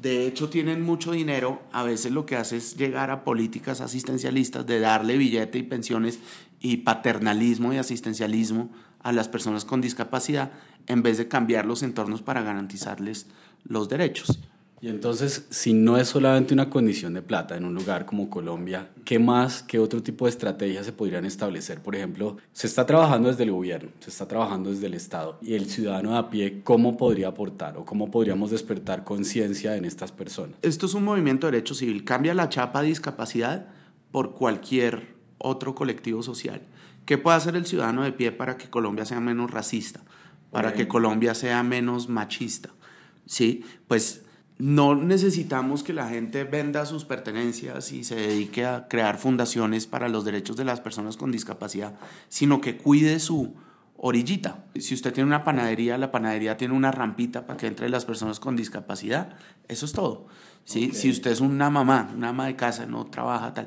de 0.00 0.26
hecho 0.26 0.48
tienen 0.48 0.82
mucho 0.82 1.12
dinero, 1.12 1.62
a 1.72 1.82
veces 1.82 2.12
lo 2.12 2.26
que 2.26 2.36
hace 2.36 2.56
es 2.56 2.76
llegar 2.76 3.10
a 3.10 3.24
políticas 3.24 3.80
asistencialistas 3.80 4.66
de 4.66 4.80
darle 4.80 5.16
billete 5.16 5.58
y 5.58 5.62
pensiones 5.62 6.20
y 6.60 6.78
paternalismo 6.78 7.72
y 7.72 7.78
asistencialismo 7.78 8.70
a 9.02 9.12
las 9.12 9.28
personas 9.28 9.64
con 9.64 9.80
discapacidad 9.80 10.52
en 10.86 11.02
vez 11.02 11.18
de 11.18 11.28
cambiar 11.28 11.66
los 11.66 11.82
entornos 11.82 12.22
para 12.22 12.42
garantizarles 12.42 13.26
los 13.64 13.88
derechos. 13.88 14.38
Y 14.84 14.88
entonces, 14.90 15.46
si 15.48 15.72
no 15.72 15.96
es 15.96 16.08
solamente 16.08 16.52
una 16.52 16.68
condición 16.68 17.14
de 17.14 17.22
plata 17.22 17.56
en 17.56 17.64
un 17.64 17.72
lugar 17.72 18.04
como 18.04 18.28
Colombia, 18.28 18.90
¿qué 19.06 19.18
más, 19.18 19.62
qué 19.62 19.78
otro 19.78 20.02
tipo 20.02 20.26
de 20.26 20.30
estrategias 20.32 20.84
se 20.84 20.92
podrían 20.92 21.24
establecer? 21.24 21.80
Por 21.80 21.96
ejemplo, 21.96 22.36
se 22.52 22.66
está 22.66 22.84
trabajando 22.84 23.30
desde 23.30 23.44
el 23.44 23.52
gobierno, 23.52 23.88
se 24.00 24.10
está 24.10 24.28
trabajando 24.28 24.68
desde 24.68 24.88
el 24.88 24.92
Estado 24.92 25.38
y 25.40 25.54
el 25.54 25.70
ciudadano 25.70 26.12
de 26.12 26.18
a 26.18 26.28
pie, 26.28 26.60
¿cómo 26.62 26.98
podría 26.98 27.28
aportar 27.28 27.78
o 27.78 27.86
cómo 27.86 28.10
podríamos 28.10 28.50
despertar 28.50 29.04
conciencia 29.04 29.74
en 29.74 29.86
estas 29.86 30.12
personas? 30.12 30.58
Esto 30.60 30.84
es 30.84 30.92
un 30.92 31.04
movimiento 31.04 31.46
de 31.46 31.52
derecho 31.52 31.74
civil. 31.74 32.04
Cambia 32.04 32.34
la 32.34 32.50
chapa 32.50 32.82
de 32.82 32.88
discapacidad 32.88 33.68
por 34.10 34.34
cualquier 34.34 35.14
otro 35.38 35.74
colectivo 35.74 36.22
social. 36.22 36.60
¿Qué 37.06 37.16
puede 37.16 37.38
hacer 37.38 37.56
el 37.56 37.64
ciudadano 37.64 38.02
de 38.02 38.12
pie 38.12 38.32
para 38.32 38.58
que 38.58 38.68
Colombia 38.68 39.06
sea 39.06 39.20
menos 39.20 39.50
racista? 39.50 40.02
Para 40.50 40.74
que 40.74 40.86
Colombia 40.86 41.34
sea 41.34 41.62
menos 41.62 42.10
machista. 42.10 42.68
¿Sí? 43.24 43.64
Pues 43.88 44.24
no 44.58 44.94
necesitamos 44.94 45.82
que 45.82 45.92
la 45.92 46.08
gente 46.08 46.44
venda 46.44 46.86
sus 46.86 47.04
pertenencias 47.04 47.90
y 47.92 48.04
se 48.04 48.14
dedique 48.14 48.64
a 48.64 48.86
crear 48.86 49.18
fundaciones 49.18 49.86
para 49.86 50.08
los 50.08 50.24
derechos 50.24 50.56
de 50.56 50.64
las 50.64 50.80
personas 50.80 51.16
con 51.16 51.32
discapacidad, 51.32 51.98
sino 52.28 52.60
que 52.60 52.76
cuide 52.76 53.18
su 53.18 53.54
orillita. 53.96 54.64
Si 54.76 54.94
usted 54.94 55.12
tiene 55.12 55.26
una 55.26 55.44
panadería, 55.44 55.98
la 55.98 56.12
panadería 56.12 56.56
tiene 56.56 56.74
una 56.74 56.92
rampita 56.92 57.46
para 57.46 57.56
que 57.56 57.66
entre 57.66 57.88
las 57.88 58.04
personas 58.04 58.38
con 58.38 58.54
discapacidad. 58.54 59.36
Eso 59.66 59.86
es 59.86 59.92
todo. 59.92 60.28
¿sí? 60.64 60.92
Si 60.92 61.10
usted 61.10 61.32
es 61.32 61.40
una 61.40 61.68
mamá, 61.68 62.12
una 62.14 62.28
ama 62.28 62.46
de 62.46 62.54
casa, 62.54 62.86
no 62.86 63.06
trabaja 63.06 63.54
tal, 63.54 63.66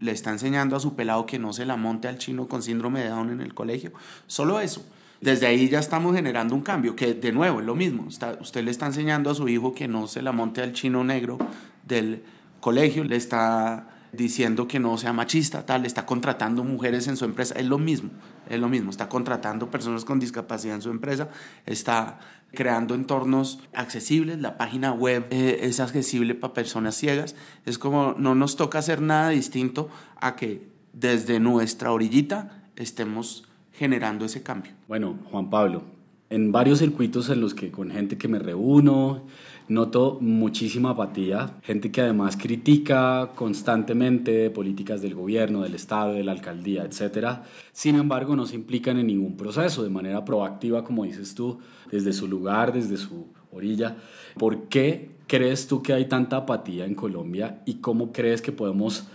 le 0.00 0.12
está 0.12 0.30
enseñando 0.30 0.76
a 0.76 0.80
su 0.80 0.96
pelado 0.96 1.26
que 1.26 1.38
no 1.38 1.52
se 1.52 1.66
la 1.66 1.76
monte 1.76 2.08
al 2.08 2.18
chino 2.18 2.48
con 2.48 2.62
síndrome 2.62 3.02
de 3.02 3.10
Down 3.10 3.30
en 3.30 3.40
el 3.42 3.52
colegio. 3.52 3.92
Solo 4.26 4.60
eso 4.60 4.82
desde 5.22 5.46
ahí 5.46 5.68
ya 5.68 5.78
estamos 5.78 6.14
generando 6.16 6.54
un 6.54 6.62
cambio, 6.62 6.96
que 6.96 7.14
de 7.14 7.32
nuevo 7.32 7.60
es 7.60 7.66
lo 7.66 7.76
mismo. 7.76 8.06
usted 8.40 8.64
le 8.64 8.70
está 8.72 8.86
enseñando 8.86 9.30
a 9.30 9.34
su 9.34 9.48
hijo 9.48 9.72
que 9.72 9.86
no 9.86 10.08
se 10.08 10.20
la 10.20 10.32
monte 10.32 10.62
al 10.62 10.72
chino 10.72 11.04
negro 11.04 11.38
del 11.86 12.24
colegio, 12.60 13.04
le 13.04 13.16
está 13.16 13.88
diciendo 14.12 14.66
que 14.66 14.80
no 14.80 14.98
sea 14.98 15.12
machista, 15.12 15.64
tal, 15.64 15.86
está 15.86 16.04
contratando 16.04 16.64
mujeres 16.64 17.06
en 17.06 17.16
su 17.16 17.24
empresa, 17.24 17.54
es 17.54 17.64
lo 17.64 17.78
mismo, 17.78 18.10
es 18.50 18.58
lo 18.60 18.68
mismo, 18.68 18.90
está 18.90 19.08
contratando 19.08 19.70
personas 19.70 20.04
con 20.04 20.18
discapacidad 20.18 20.74
en 20.74 20.82
su 20.82 20.90
empresa, 20.90 21.28
está 21.66 22.18
creando 22.52 22.94
entornos 22.96 23.60
accesibles, 23.72 24.40
la 24.40 24.58
página 24.58 24.92
web 24.92 25.26
eh, 25.30 25.60
es 25.62 25.78
accesible 25.78 26.34
para 26.34 26.52
personas 26.52 26.96
ciegas, 26.96 27.36
es 27.64 27.78
como 27.78 28.14
no 28.18 28.34
nos 28.34 28.56
toca 28.56 28.80
hacer 28.80 29.00
nada 29.00 29.30
distinto 29.30 29.88
a 30.20 30.34
que 30.34 30.68
desde 30.92 31.38
nuestra 31.38 31.92
orillita 31.92 32.64
estemos 32.76 33.48
generando 33.72 34.24
ese 34.24 34.42
cambio. 34.42 34.72
Bueno, 34.88 35.18
Juan 35.30 35.50
Pablo, 35.50 35.82
en 36.30 36.52
varios 36.52 36.78
circuitos 36.78 37.28
en 37.28 37.40
los 37.40 37.54
que 37.54 37.70
con 37.70 37.90
gente 37.90 38.16
que 38.16 38.28
me 38.28 38.38
reúno, 38.38 39.26
noto 39.68 40.18
muchísima 40.20 40.90
apatía, 40.90 41.58
gente 41.62 41.90
que 41.90 42.00
además 42.00 42.36
critica 42.36 43.30
constantemente 43.34 44.50
políticas 44.50 45.02
del 45.02 45.14
gobierno, 45.14 45.62
del 45.62 45.74
Estado, 45.74 46.14
de 46.14 46.24
la 46.24 46.32
alcaldía, 46.32 46.84
etc. 46.84 47.40
Sin 47.72 47.96
embargo, 47.96 48.36
no 48.36 48.46
se 48.46 48.54
implican 48.54 48.98
en 48.98 49.08
ningún 49.08 49.36
proceso 49.36 49.82
de 49.82 49.90
manera 49.90 50.24
proactiva, 50.24 50.84
como 50.84 51.04
dices 51.04 51.34
tú, 51.34 51.58
desde 51.90 52.12
su 52.12 52.28
lugar, 52.28 52.72
desde 52.72 52.96
su 52.96 53.26
orilla. 53.50 53.96
¿Por 54.38 54.68
qué 54.68 55.10
crees 55.26 55.66
tú 55.66 55.82
que 55.82 55.92
hay 55.92 56.06
tanta 56.06 56.38
apatía 56.38 56.84
en 56.84 56.94
Colombia 56.94 57.62
y 57.66 57.74
cómo 57.74 58.12
crees 58.12 58.42
que 58.42 58.52
podemos 58.52 59.06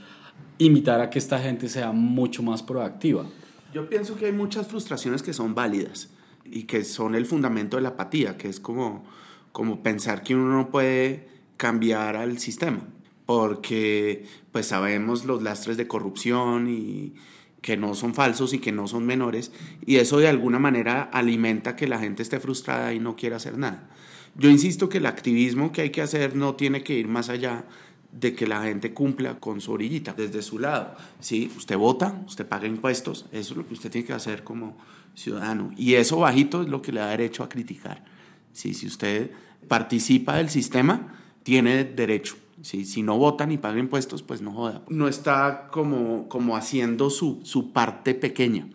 imitar 0.58 1.02
a 1.02 1.10
que 1.10 1.20
esta 1.20 1.40
gente 1.40 1.68
sea 1.68 1.92
mucho 1.92 2.44
más 2.44 2.64
proactiva? 2.64 3.26
Yo 3.74 3.90
pienso 3.90 4.16
que 4.16 4.28
hay 4.28 4.32
muchas 4.32 4.68
frustraciones 4.68 5.22
que 5.22 5.34
son 5.34 5.54
válidas 5.54 6.10
y 6.46 6.64
que 6.64 6.84
son 6.84 7.16
el 7.16 7.26
fundamento 7.26 7.78
de 7.78 7.84
la 7.84 7.90
apatía, 7.90 8.38
que 8.38 8.48
es 8.48 8.60
como, 8.60 9.06
como 9.52 9.84
pensar 9.84 10.24
que 10.24 10.36
uno 10.36 10.56
no 10.56 10.70
puede 10.70 11.28
cambiar 11.58 12.16
al 12.16 12.40
sistema, 12.40 12.80
porque 13.26 14.26
pues 14.52 14.68
sabemos 14.68 15.26
los 15.26 15.44
lastres 15.44 15.76
de 15.76 15.88
corrupción 15.88 16.70
y 16.70 17.16
que 17.62 17.76
no 17.76 17.96
son 17.96 18.14
falsos 18.14 18.54
y 18.54 18.60
que 18.60 18.72
no 18.72 18.88
son 18.88 19.06
menores, 19.06 19.52
y 19.86 19.98
eso 19.98 20.20
de 20.20 20.30
alguna 20.30 20.60
manera 20.60 21.02
alimenta 21.02 21.76
que 21.76 21.88
la 21.88 22.00
gente 22.00 22.24
esté 22.24 22.40
frustrada 22.40 22.94
y 22.94 23.00
no 23.00 23.16
quiera 23.16 23.36
hacer 23.38 23.58
nada. 23.58 23.90
Yo 24.36 24.50
insisto 24.50 24.88
que 24.88 25.00
el 25.00 25.08
activismo 25.08 25.72
que 25.72 25.82
hay 25.82 25.90
que 25.90 26.02
hacer 26.02 26.36
no 26.36 26.56
tiene 26.56 26.84
que 26.84 26.94
ir 26.94 27.08
más 27.08 27.28
allá 27.30 27.66
de 28.12 28.34
que 28.36 28.48
la 28.48 28.64
gente 28.64 28.94
cumpla 28.94 29.40
con 29.40 29.62
su 29.62 29.72
orillita 29.72 30.14
desde 30.14 30.42
su 30.42 30.60
lado. 30.60 30.96
¿sí? 31.20 31.52
Usted 31.56 31.78
vota, 31.78 32.22
usted 32.26 32.48
paga 32.48 32.68
impuestos, 32.68 33.26
eso 33.32 33.54
es 33.54 33.58
lo 33.58 33.68
que 33.68 33.74
usted 33.74 33.92
tiene 33.92 34.08
que 34.08 34.14
hacer 34.14 34.44
como 34.44 34.78
ciudadano. 35.14 35.72
Y 35.78 35.96
eso 35.96 36.18
bajito 36.20 36.62
es 36.62 36.70
lo 36.70 36.82
que 36.82 36.92
le 36.92 37.00
da 37.00 37.10
derecho 37.10 37.44
a 37.44 37.50
criticar. 37.50 38.04
¿sí? 38.54 38.74
Si 38.74 38.88
usted 38.88 39.32
participa 39.68 40.38
del 40.38 40.50
sistema, 40.50 41.16
tiene 41.44 41.84
derecho. 41.84 42.36
¿sí? 42.62 42.86
Si 42.86 43.04
no 43.04 43.18
vota 43.18 43.46
ni 43.46 43.58
paga 43.58 43.80
impuestos, 43.80 44.24
pues 44.24 44.42
no 44.42 44.52
joda. 44.54 44.84
No 44.90 45.08
está 45.08 45.68
como, 45.72 46.28
como 46.30 46.56
haciendo 46.56 47.10
su, 47.10 47.42
su 47.44 47.72
parte 47.72 48.14
pequeña. 48.16 48.68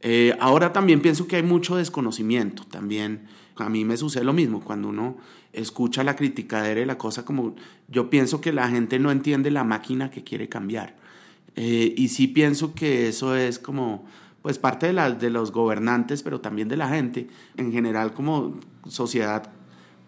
Eh, 0.00 0.36
ahora 0.38 0.72
también 0.72 1.00
pienso 1.00 1.26
que 1.26 1.36
hay 1.36 1.42
mucho 1.42 1.76
desconocimiento. 1.76 2.64
También 2.64 3.26
a 3.64 3.68
mí 3.68 3.84
me 3.84 3.96
sucede 3.96 4.24
lo 4.24 4.32
mismo 4.32 4.60
cuando 4.60 4.88
uno 4.88 5.16
escucha 5.52 6.04
la 6.04 6.16
criticadera 6.16 6.80
y 6.80 6.84
la 6.84 6.98
cosa 6.98 7.24
como 7.24 7.56
yo 7.88 8.10
pienso 8.10 8.40
que 8.40 8.52
la 8.52 8.68
gente 8.68 8.98
no 8.98 9.10
entiende 9.10 9.50
la 9.50 9.64
máquina 9.64 10.10
que 10.10 10.24
quiere 10.24 10.48
cambiar. 10.48 10.96
Eh, 11.56 11.94
y 11.96 12.08
sí 12.08 12.28
pienso 12.28 12.74
que 12.74 13.08
eso 13.08 13.34
es 13.34 13.58
como 13.58 14.06
pues 14.42 14.58
parte 14.58 14.86
de, 14.86 14.92
la, 14.92 15.10
de 15.10 15.30
los 15.30 15.50
gobernantes, 15.52 16.22
pero 16.22 16.40
también 16.40 16.68
de 16.68 16.76
la 16.76 16.88
gente, 16.88 17.28
en 17.56 17.72
general 17.72 18.12
como 18.12 18.54
sociedad, 18.86 19.50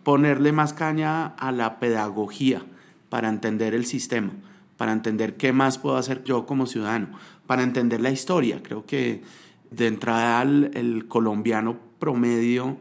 ponerle 0.05 0.53
más 0.53 0.73
caña 0.73 1.27
a 1.27 1.53
la 1.53 1.79
pedagogía 1.79 2.65
para 3.09 3.29
entender 3.29 3.75
el 3.75 3.85
sistema, 3.85 4.31
para 4.77 4.93
entender 4.93 5.37
qué 5.37 5.53
más 5.53 5.79
puedo 5.79 5.97
hacer 5.97 6.23
yo 6.25 6.47
como 6.47 6.67
ciudadano, 6.67 7.09
para 7.47 7.63
entender 7.63 8.01
la 8.01 8.11
historia. 8.11 8.63
Creo 8.63 8.87
que 8.87 9.23
de 9.71 9.87
entrada 9.89 10.43
el 10.43 11.07
colombiano 11.09 11.77
promedio 11.99 12.79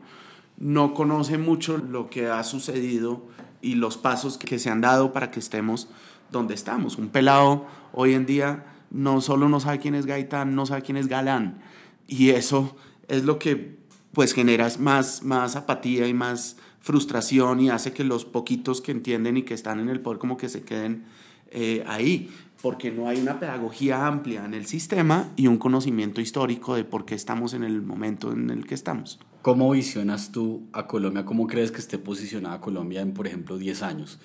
no 0.59 0.93
conoce 0.93 1.37
mucho 1.37 1.77
lo 1.77 2.09
que 2.09 2.27
ha 2.27 2.43
sucedido 2.43 3.25
y 3.61 3.75
los 3.75 3.97
pasos 3.97 4.37
que 4.37 4.59
se 4.59 4.69
han 4.69 4.81
dado 4.81 5.13
para 5.13 5.31
que 5.31 5.39
estemos 5.39 5.87
donde 6.31 6.53
estamos. 6.53 6.97
Un 6.97 7.09
pelado 7.09 7.65
hoy 7.93 8.13
en 8.13 8.25
día 8.25 8.65
no 8.91 9.21
solo 9.21 9.49
no 9.49 9.59
sabe 9.59 9.79
quién 9.79 9.95
es 9.95 10.05
Gaitán, 10.05 10.55
no 10.55 10.65
sabe 10.65 10.81
quién 10.81 10.97
es 10.97 11.07
Galán. 11.07 11.61
Y 12.07 12.29
eso 12.29 12.75
es 13.07 13.23
lo 13.23 13.39
que 13.39 13.79
pues 14.11 14.33
genera 14.33 14.67
más, 14.79 15.23
más 15.23 15.55
apatía 15.55 16.07
y 16.07 16.13
más 16.13 16.57
frustración 16.81 17.59
y 17.59 17.69
hace 17.69 17.93
que 17.93 18.03
los 18.03 18.25
poquitos 18.25 18.81
que 18.81 18.91
entienden 18.91 19.37
y 19.37 19.43
que 19.43 19.53
están 19.53 19.79
en 19.79 19.89
el 19.89 20.01
poder 20.01 20.19
como 20.19 20.37
que 20.37 20.49
se 20.49 20.63
queden 20.63 21.05
eh, 21.51 21.83
ahí 21.87 22.29
porque 22.61 22.91
no 22.91 23.07
hay 23.07 23.19
una 23.19 23.39
pedagogía 23.39 24.05
amplia 24.05 24.45
en 24.45 24.53
el 24.53 24.65
sistema 24.65 25.31
y 25.35 25.47
un 25.47 25.57
conocimiento 25.57 26.19
histórico 26.21 26.75
de 26.75 26.83
por 26.83 27.05
qué 27.05 27.15
estamos 27.15 27.53
en 27.53 27.63
el 27.63 27.81
momento 27.81 28.31
en 28.31 28.49
el 28.49 28.65
que 28.65 28.75
estamos. 28.75 29.19
¿Cómo 29.41 29.71
visionas 29.71 30.31
tú 30.31 30.67
a 30.73 30.85
Colombia? 30.85 31.23
¿Cómo 31.23 31.47
crees 31.47 31.71
que 31.71 31.77
esté 31.77 31.97
posicionada 31.97 32.59
Colombia 32.59 33.01
en, 33.01 33.13
por 33.13 33.27
ejemplo, 33.27 33.57
10 33.57 33.83
años? 33.83 34.19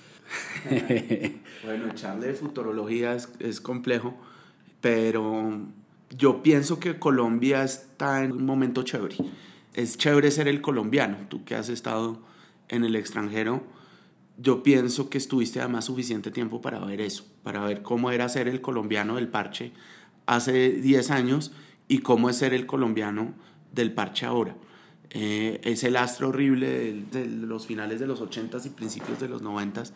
bueno, 1.65 1.91
echarle 1.91 2.29
de 2.29 2.35
futurología 2.35 3.15
es, 3.15 3.29
es 3.39 3.61
complejo, 3.61 4.17
pero 4.81 5.61
yo 6.11 6.43
pienso 6.43 6.81
que 6.81 6.99
Colombia 6.99 7.63
está 7.63 8.25
en 8.25 8.33
un 8.33 8.45
momento 8.45 8.83
chévere. 8.83 9.17
Es 9.75 9.97
chévere 9.97 10.33
ser 10.33 10.49
el 10.49 10.61
colombiano, 10.61 11.19
tú 11.29 11.45
que 11.45 11.55
has 11.55 11.69
estado 11.69 12.21
en 12.69 12.85
el 12.85 12.97
extranjero 12.97 13.63
yo 14.37 14.63
pienso 14.63 15.09
que 15.11 15.19
estuviste 15.19 15.61
además 15.61 15.85
suficiente 15.85 16.31
tiempo 16.31 16.61
para 16.61 16.79
ver 16.81 17.01
eso, 17.01 17.25
para 17.43 17.65
ver 17.65 17.83
cómo 17.83 18.11
era 18.11 18.29
ser 18.29 18.49
el 18.49 18.61
colombiano 18.61 19.17
del 19.17 19.29
parche 19.29 19.73
hace 20.27 20.71
10 20.73 21.11
años 21.11 21.53
y 21.89 21.99
cómo 21.99 22.31
es 22.31 22.37
ser 22.37 22.55
el 22.55 22.67
colombiano 22.67 23.35
del 23.73 23.93
parche 23.93 24.27
ahora. 24.27 24.57
Eh, 25.11 25.61
ese 25.63 25.91
lastre 25.91 26.27
horrible 26.27 27.05
de, 27.13 27.27
los 27.27 27.67
finales 27.67 28.01
de 28.01 28.07
los 28.07 28.21
80s 28.21 28.67
y 28.67 28.71
principios 28.71 29.21
de 29.21 29.29
los 29.29 29.43
90s 29.43 29.93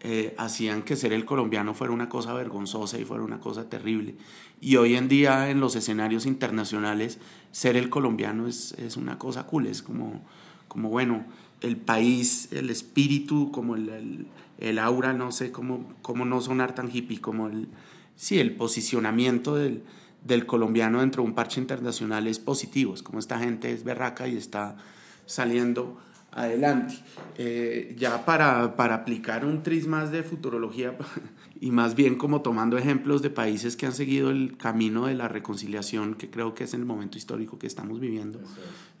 eh, 0.00 0.34
hacían 0.38 0.82
que 0.82 0.96
ser 0.96 1.12
el 1.12 1.24
colombiano 1.24 1.72
fuera 1.72 1.92
una 1.92 2.08
cosa 2.08 2.34
vergonzosa 2.34 2.98
y 2.98 3.04
fuera 3.04 3.22
una 3.22 3.38
cosa 3.38 3.68
terrible. 3.68 4.16
Y 4.60 4.76
hoy 4.76 4.96
en 4.96 5.08
día 5.08 5.50
en 5.50 5.60
los 5.60 5.76
escenarios 5.76 6.26
internacionales 6.26 7.18
ser 7.52 7.76
el 7.76 7.90
colombiano 7.90 8.48
es, 8.48 8.72
es 8.72 8.96
una 8.96 9.18
cosa 9.18 9.46
cool, 9.46 9.66
es 9.66 9.82
como, 9.82 10.20
como 10.66 10.88
bueno, 10.88 11.24
el 11.60 11.76
país, 11.76 12.48
el 12.52 12.70
espíritu, 12.70 13.50
como 13.50 13.76
el, 13.76 14.26
el, 14.58 14.78
aura, 14.78 15.12
no 15.12 15.32
sé 15.32 15.50
cómo, 15.52 15.88
cómo, 16.02 16.24
no 16.24 16.40
sonar 16.40 16.74
tan 16.74 16.90
hippie, 16.94 17.20
como 17.20 17.48
el, 17.48 17.68
sí, 18.14 18.38
el 18.38 18.54
posicionamiento 18.54 19.56
del, 19.56 19.82
del, 20.24 20.46
colombiano 20.46 21.00
dentro 21.00 21.22
de 21.22 21.28
un 21.28 21.34
parche 21.34 21.60
internacional 21.60 22.26
es 22.26 22.38
positivo, 22.38 22.94
es 22.94 23.02
como 23.02 23.18
esta 23.18 23.38
gente 23.38 23.72
es 23.72 23.84
berraca 23.84 24.28
y 24.28 24.36
está 24.36 24.76
saliendo 25.24 25.98
adelante. 26.36 26.94
Eh, 27.38 27.96
ya 27.98 28.24
para, 28.24 28.76
para 28.76 28.94
aplicar 28.96 29.44
un 29.44 29.62
tris 29.62 29.86
más 29.86 30.10
de 30.10 30.22
futurología 30.22 30.96
y 31.60 31.70
más 31.70 31.94
bien 31.94 32.16
como 32.16 32.42
tomando 32.42 32.78
ejemplos 32.78 33.22
de 33.22 33.30
países 33.30 33.76
que 33.76 33.86
han 33.86 33.92
seguido 33.92 34.30
el 34.30 34.56
camino 34.56 35.06
de 35.06 35.14
la 35.14 35.28
reconciliación, 35.28 36.14
que 36.14 36.30
creo 36.30 36.54
que 36.54 36.64
es 36.64 36.74
en 36.74 36.80
el 36.80 36.86
momento 36.86 37.18
histórico 37.18 37.58
que 37.58 37.66
estamos 37.66 38.00
viviendo, 38.00 38.40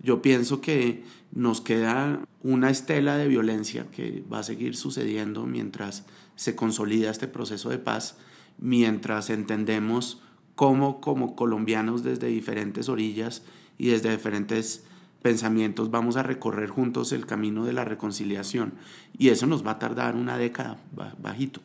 yo 0.00 0.22
pienso 0.22 0.60
que 0.60 1.04
nos 1.32 1.60
queda 1.60 2.20
una 2.42 2.70
estela 2.70 3.16
de 3.16 3.28
violencia 3.28 3.86
que 3.90 4.24
va 4.32 4.40
a 4.40 4.44
seguir 4.44 4.76
sucediendo 4.76 5.46
mientras 5.46 6.06
se 6.36 6.54
consolida 6.54 7.10
este 7.10 7.28
proceso 7.28 7.70
de 7.70 7.78
paz, 7.78 8.16
mientras 8.58 9.30
entendemos 9.30 10.22
cómo 10.54 11.00
como 11.00 11.36
colombianos 11.36 12.02
desde 12.02 12.28
diferentes 12.28 12.88
orillas 12.88 13.42
y 13.78 13.88
desde 13.88 14.10
diferentes 14.10 14.84
pensamientos 15.22 15.90
vamos 15.90 16.16
a 16.16 16.22
recorrer 16.22 16.70
juntos 16.70 17.12
el 17.12 17.26
camino 17.26 17.64
de 17.64 17.72
la 17.72 17.84
reconciliación 17.84 18.74
y 19.18 19.28
eso 19.28 19.46
nos 19.46 19.66
va 19.66 19.72
a 19.72 19.78
tardar 19.78 20.14
una 20.14 20.38
década 20.38 20.78
bajito. 21.20 21.60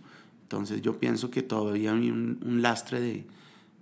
Entonces 0.51 0.81
yo 0.81 0.99
pienso 0.99 1.31
que 1.31 1.43
todavía 1.43 1.93
hay 1.93 2.11
un, 2.11 2.59
lastre 2.61 2.99
de, 2.99 3.25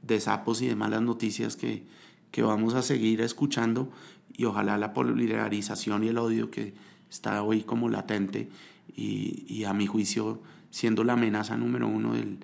de, 0.03 0.19
sapos 0.19 0.61
y 0.61 0.67
de 0.67 0.75
malas 0.75 1.01
noticias 1.01 1.55
que, 1.55 1.83
que 2.29 2.43
vamos 2.43 2.75
a 2.75 2.83
seguir 2.83 3.21
escuchando 3.21 3.89
y 4.38 4.45
ojalá 4.45 4.77
la 4.77 4.93
polarización 4.93 6.03
y 6.03 6.09
el 6.09 6.19
odio 6.19 6.51
que 6.51 6.75
está 7.09 7.41
hoy 7.41 7.63
como 7.63 7.89
latente 7.89 8.49
y, 8.95 9.45
y 9.47 9.63
a 9.63 9.73
mi 9.73 9.88
juicio 9.88 10.43
siendo 10.69 11.03
la 11.03 11.13
amenaza 11.13 11.57
número 11.57 11.88
uno 11.88 12.13
del, 12.13 12.38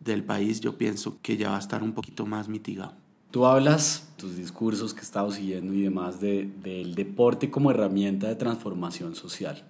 del 0.00 0.24
país, 0.24 0.60
yo 0.60 0.76
pienso 0.76 1.18
que 1.22 1.36
ya 1.36 1.50
va 1.50 1.56
a 1.56 1.60
estar 1.60 1.84
un 1.84 1.92
poquito 1.92 2.26
más 2.26 2.48
mitigado. 2.48 2.94
Tú 3.30 3.46
hablas, 3.46 4.12
tus 4.16 4.36
discursos 4.36 4.92
que 4.92 5.02
he 5.02 5.04
estado 5.04 5.30
siguiendo 5.30 5.72
y 5.72 5.82
demás, 5.82 6.20
de, 6.20 6.50
del 6.64 6.96
deporte 6.96 7.48
como 7.48 7.70
herramienta 7.70 8.26
de 8.26 8.34
transformación 8.34 9.14
social. 9.14 9.62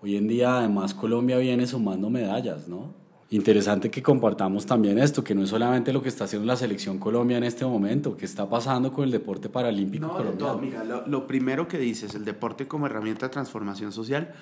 Hoy 0.00 0.16
en 0.16 0.28
día, 0.28 0.56
además, 0.56 0.94
Colombia 0.94 1.36
viene 1.36 1.66
sumando 1.66 2.08
medallas, 2.08 2.68
¿no? 2.68 3.03
Interesante 3.34 3.90
que 3.90 4.02
compartamos 4.02 4.66
también 4.66 4.98
esto, 4.98 5.24
que 5.24 5.34
no 5.34 5.42
es 5.42 5.50
solamente 5.50 5.92
lo 5.92 6.02
que 6.02 6.08
está 6.08 6.24
haciendo 6.24 6.46
la 6.46 6.56
selección 6.56 6.98
Colombia 6.98 7.36
en 7.36 7.44
este 7.44 7.64
momento, 7.64 8.16
que 8.16 8.26
está 8.26 8.48
pasando 8.48 8.92
con 8.92 9.04
el 9.04 9.10
deporte 9.10 9.48
paralímpico 9.48 10.08
colombiano. 10.08 10.58
mira, 10.58 10.84
lo, 10.84 11.06
lo, 11.06 11.26
primero 11.26 11.66
que 11.66 11.78
dices, 11.78 12.14
el 12.14 12.24
deporte 12.24 12.68
como 12.68 12.86
herramienta 12.86 13.26
de 13.26 13.32
transformación 13.32 13.92
social, 13.92 14.32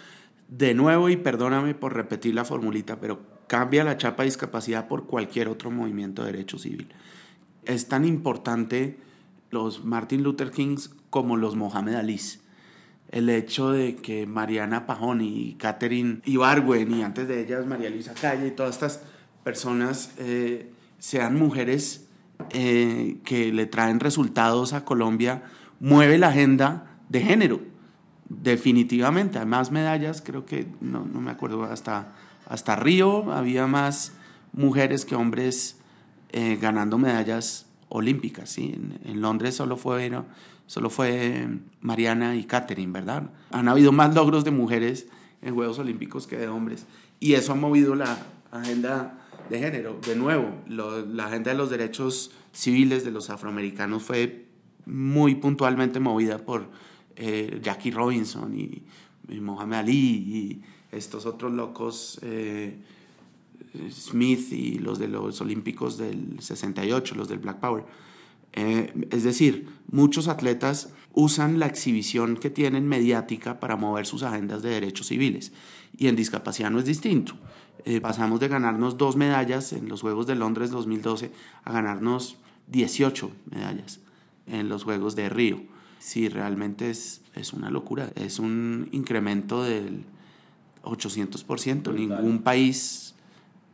de 0.48 0.74
nuevo, 0.74 1.08
y 1.08 1.16
perdóname 1.16 1.74
por 1.74 1.94
repetir 1.94 2.34
la 2.34 2.44
formulita, 2.44 3.00
pero 3.00 3.20
cambia 3.46 3.84
la 3.84 3.96
chapa 3.96 4.24
de 4.24 4.28
discapacidad 4.28 4.88
por 4.88 5.06
cualquier 5.06 5.48
otro 5.48 5.70
movimiento 5.70 6.22
de 6.22 6.32
derecho 6.32 6.58
civil 6.58 6.88
es 7.64 7.88
tan 7.88 8.04
importante 8.04 8.98
los 9.50 9.84
Martin 9.84 10.22
Luther 10.22 10.50
Kings 10.50 10.90
como 11.10 11.36
los 11.36 11.56
Mohamed 11.56 11.94
Ali. 11.94 12.20
El 13.12 13.28
hecho 13.28 13.70
de 13.70 13.94
que 13.94 14.26
Mariana 14.26 14.86
Pajón 14.86 15.20
y 15.20 15.54
Catherine 15.54 16.20
Ibargüen 16.24 16.92
y 16.92 17.02
antes 17.02 17.28
de 17.28 17.40
ellas 17.42 17.64
María 17.66 17.90
Luisa 17.90 18.14
Calle 18.14 18.48
y 18.48 18.50
todas 18.50 18.74
estas 18.74 19.02
personas 19.44 20.12
eh, 20.18 20.72
sean 20.98 21.38
mujeres 21.38 22.08
eh, 22.50 23.18
que 23.24 23.52
le 23.52 23.66
traen 23.66 24.00
resultados 24.00 24.72
a 24.72 24.84
Colombia, 24.84 25.42
mueve 25.80 26.18
la 26.18 26.28
agenda 26.28 26.98
de 27.08 27.20
género, 27.20 27.60
definitivamente. 28.28 29.38
Hay 29.38 29.46
más 29.46 29.70
medallas, 29.70 30.22
creo 30.22 30.44
que, 30.44 30.66
no, 30.80 31.04
me 31.04 31.30
acuerdo, 31.30 31.64
hasta, 31.64 32.14
hasta 32.46 32.76
Río 32.76 33.32
había 33.32 33.66
más 33.66 34.12
mujeres 34.52 35.04
que 35.04 35.14
hombres 35.14 35.78
eh, 36.30 36.58
ganando 36.60 36.98
medallas 36.98 37.66
olímpicas. 37.92 38.50
¿sí? 38.50 38.74
En, 39.04 39.20
Londres 39.20 39.54
solo 39.54 39.76
fue, 39.76 40.10
solo 40.66 40.90
fue 40.90 41.48
Mariana 41.80 42.34
y 42.36 42.44
Catherine, 42.44 42.92
¿verdad? 42.92 43.30
Han 43.50 43.68
habido 43.68 43.92
más 43.92 44.14
logros 44.14 44.44
de 44.44 44.50
mujeres 44.50 45.06
en 45.42 45.54
Juegos 45.54 45.78
Olímpicos 45.78 46.26
que 46.26 46.36
de 46.36 46.48
hombres. 46.48 46.86
Y 47.20 47.34
eso 47.34 47.52
ha 47.52 47.56
movido 47.56 47.94
la 47.94 48.18
agenda 48.50 49.18
de 49.48 49.58
género. 49.58 49.98
De 50.06 50.16
nuevo, 50.16 50.50
la 50.66 51.26
agenda 51.26 51.52
de 51.52 51.56
los 51.56 51.70
derechos 51.70 52.32
civiles 52.52 53.04
de 53.04 53.10
los 53.10 53.30
afroamericanos 53.30 54.02
fue 54.02 54.46
muy 54.86 55.36
puntualmente 55.36 56.00
movida 56.00 56.38
por 56.38 56.68
eh, 57.16 57.60
Jackie 57.62 57.90
Robinson 57.90 58.58
y, 58.58 58.82
Mohamed 59.40 59.78
Ali 59.78 59.92
y 59.94 60.62
estos 60.90 61.26
otros 61.26 61.52
locos. 61.52 62.18
Eh, 62.22 62.76
Smith 63.90 64.52
y 64.52 64.78
los 64.78 64.98
de 64.98 65.08
los 65.08 65.40
Olímpicos 65.40 65.98
del 65.98 66.40
68, 66.40 67.14
los 67.14 67.28
del 67.28 67.38
Black 67.38 67.58
Power. 67.60 67.84
Eh, 68.54 68.92
es 69.10 69.22
decir, 69.24 69.68
muchos 69.90 70.28
atletas 70.28 70.90
usan 71.14 71.58
la 71.58 71.66
exhibición 71.66 72.36
que 72.36 72.50
tienen 72.50 72.86
mediática 72.86 73.60
para 73.60 73.76
mover 73.76 74.06
sus 74.06 74.22
agendas 74.22 74.62
de 74.62 74.70
derechos 74.70 75.08
civiles. 75.08 75.52
Y 75.96 76.08
en 76.08 76.16
discapacidad 76.16 76.70
no 76.70 76.78
es 76.78 76.84
distinto. 76.84 77.34
Eh, 77.84 78.00
pasamos 78.00 78.40
de 78.40 78.48
ganarnos 78.48 78.96
dos 78.96 79.16
medallas 79.16 79.72
en 79.72 79.88
los 79.88 80.02
Juegos 80.02 80.26
de 80.26 80.36
Londres 80.36 80.70
2012 80.70 81.32
a 81.64 81.72
ganarnos 81.72 82.36
18 82.68 83.30
medallas 83.50 84.00
en 84.46 84.68
los 84.68 84.84
Juegos 84.84 85.16
de 85.16 85.28
Río. 85.28 85.62
Sí, 85.98 86.28
realmente 86.28 86.90
es, 86.90 87.22
es 87.34 87.52
una 87.52 87.70
locura. 87.70 88.12
Es 88.16 88.38
un 88.38 88.88
incremento 88.92 89.62
del 89.62 90.04
800%. 90.82 91.94
Ningún 91.94 92.42
país 92.42 93.01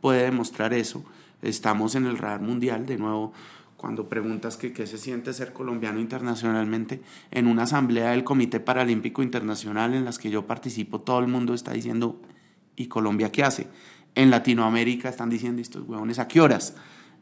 puede 0.01 0.23
demostrar 0.23 0.73
eso. 0.73 1.03
Estamos 1.41 1.95
en 1.95 2.05
el 2.05 2.17
radar 2.17 2.41
mundial, 2.41 2.85
de 2.85 2.97
nuevo, 2.97 3.33
cuando 3.77 4.09
preguntas 4.09 4.57
que 4.57 4.73
qué 4.73 4.85
se 4.87 4.97
siente 4.97 5.31
ser 5.31 5.53
colombiano 5.53 5.99
internacionalmente, 6.01 7.01
en 7.31 7.47
una 7.47 7.63
asamblea 7.63 8.11
del 8.11 8.25
Comité 8.25 8.59
Paralímpico 8.59 9.23
Internacional 9.23 9.93
en 9.93 10.03
las 10.03 10.19
que 10.19 10.29
yo 10.29 10.45
participo, 10.45 10.99
todo 10.99 11.19
el 11.19 11.27
mundo 11.27 11.53
está 11.53 11.71
diciendo, 11.71 12.21
¿y 12.75 12.87
Colombia 12.87 13.31
qué 13.31 13.43
hace? 13.43 13.67
En 14.15 14.31
Latinoamérica 14.31 15.07
están 15.07 15.29
diciendo 15.29 15.61
estos 15.61 15.87
huevones, 15.87 16.19
¿a 16.19 16.27
qué 16.27 16.41
horas? 16.41 16.75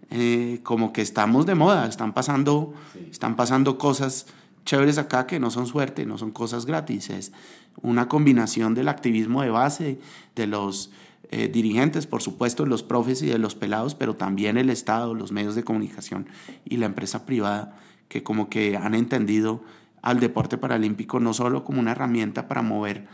Eh, 0.10 0.62
como 0.64 0.94
que 0.94 1.02
estamos 1.02 1.46
de 1.46 1.54
moda, 1.54 1.88
están 1.88 2.14
pasando, 2.14 2.74
están 3.12 3.36
pasando 3.36 3.78
cosas 3.78 4.26
chéveres 4.66 4.98
acá 4.98 5.28
que 5.28 5.40
no 5.40 5.52
son 5.52 5.68
suerte, 5.68 6.06
no 6.06 6.18
son 6.18 6.32
cosas 6.32 6.66
gratis, 6.66 7.10
es 7.10 7.34
una 7.82 8.08
combinación 8.08 8.74
del 8.74 8.88
activismo 8.88 9.44
de 9.44 9.50
base, 9.50 10.00
de 10.36 10.48
los 10.48 10.92
eh, 11.30 11.50
dirigentes, 11.50 12.08
por 12.08 12.22
supuesto, 12.22 12.66
los 12.66 12.84
profes 12.84 13.22
y 13.22 13.28
de 13.28 13.38
los 13.38 13.56
pelados, 13.56 13.96
pero 13.96 14.16
también 14.16 14.58
el 14.58 14.70
Estado, 14.70 15.14
los 15.14 15.32
medios 15.32 15.56
de 15.56 15.64
comunicación 15.64 16.28
y 16.64 16.78
la 16.78 16.86
empresa 16.86 17.26
privada 17.26 17.78
que 18.08 18.24
como 18.24 18.50
que 18.50 18.78
han 18.78 18.96
entendido 18.96 19.62
al 20.02 20.22
deporte 20.22 20.58
paralímpico 20.58 21.20
no 21.20 21.34
solo 21.34 21.66
como 21.66 21.82
una 21.82 21.92
herramienta 21.92 22.48
para 22.48 22.62
mover 22.62 23.08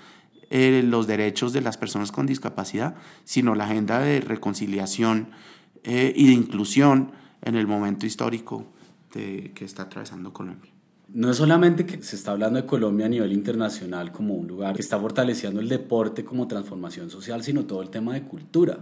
eh, 0.52 0.84
los 0.86 1.08
derechos 1.08 1.54
de 1.54 1.62
las 1.62 1.78
personas 1.78 2.12
con 2.12 2.28
discapacidad, 2.28 2.95
sino 3.23 3.56
la 3.56 3.65
agenda 3.65 3.99
de 3.99 4.21
reconciliación 4.21 5.30
eh, 5.84 6.13
y 6.15 6.28
de 6.28 6.34
inclusión 6.34 7.13
en 7.41 7.56
el 7.56 7.65
momento 7.65 8.06
histórico 8.06 8.67
que 9.12 9.54
está 9.60 9.84
atravesando 9.84 10.34
Colombia 10.34 10.72
no 11.09 11.29
es 11.29 11.37
solamente 11.37 11.85
que 11.85 12.01
se 12.01 12.15
está 12.15 12.31
hablando 12.31 12.61
de 12.61 12.65
Colombia 12.65 13.05
a 13.05 13.09
nivel 13.09 13.33
internacional 13.33 14.11
como 14.11 14.33
un 14.33 14.47
lugar 14.47 14.75
que 14.75 14.81
está 14.81 14.99
fortaleciendo 14.99 15.59
el 15.59 15.69
deporte 15.69 16.23
como 16.23 16.47
transformación 16.47 17.09
social, 17.09 17.43
sino 17.43 17.65
todo 17.65 17.81
el 17.81 17.89
tema 17.89 18.13
de 18.13 18.23
cultura, 18.23 18.79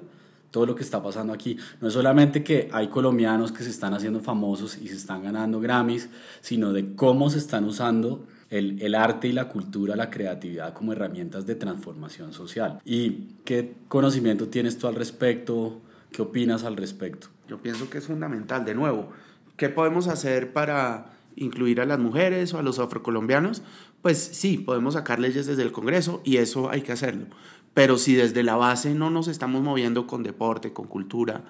todo 0.50 0.66
lo 0.66 0.76
que 0.76 0.84
está 0.84 1.02
pasando 1.02 1.34
aquí. 1.34 1.58
No 1.82 1.88
es 1.88 1.94
solamente 1.94 2.44
que 2.44 2.70
hay 2.72 2.88
colombianos 2.88 3.52
que 3.52 3.64
se 3.64 3.70
están 3.70 3.94
haciendo 3.94 4.20
famosos 4.20 4.78
y 4.78 4.88
se 4.88 4.96
están 4.96 5.24
ganando 5.24 5.60
Grammys, 5.60 6.10
sino 6.42 6.72
de 6.74 6.96
cómo 6.96 7.30
se 7.30 7.40
están 7.40 7.66
usando 7.66 8.26
el, 8.50 8.82
el, 8.82 8.96
arte 8.96 9.28
y 9.30 9.32
la 9.32 9.48
cultura, 9.48 9.96
la 9.96 10.10
creatividad 10.10 10.74
como 10.74 10.94
herramientas 10.94 11.46
de 11.46 11.56
transformación 11.56 12.34
social. 12.34 12.80
¿Y 12.86 13.30
qué 13.46 13.76
conocimiento 13.88 14.48
tienes 14.48 14.78
tú 14.78 14.88
al 14.88 14.96
respecto? 14.96 15.82
¿Qué 16.12 16.22
opinas 16.22 16.66
al 16.66 16.76
respecto? 16.76 17.28
Yo 17.48 17.58
pienso 17.58 17.90
que 17.90 17.98
es 17.98 18.08
fundamental. 18.08 18.66
De 18.66 18.76
nuevo, 18.76 19.10
¿qué 19.56 19.70
podemos 19.70 20.08
hacer 20.08 20.52
para 20.52 21.14
incluir 21.36 21.82
a 21.82 21.86
las 21.86 22.00
mujeres 22.00 22.54
o 22.54 22.60
a 22.60 22.64
los 22.64 22.80
afrocolombianos, 22.80 23.62
pues 24.02 24.18
sí, 24.18 24.58
podemos 24.58 24.96
sacar 24.96 25.20
leyes 25.20 25.46
desde 25.46 25.64
el 25.64 25.72
Congreso 25.72 26.22
y 26.24 26.38
eso 26.38 26.70
hay 26.70 26.82
que 26.82 26.92
hacerlo. 26.92 27.26
Pero 27.74 27.98
si 27.98 28.16
desde 28.16 28.44
la 28.44 28.56
base 28.56 28.94
no 28.94 29.10
nos 29.10 29.28
estamos 29.28 29.62
moviendo 29.62 30.08
con 30.08 30.24
deporte, 30.24 30.74
con 30.74 30.88
cultura, 30.88 31.44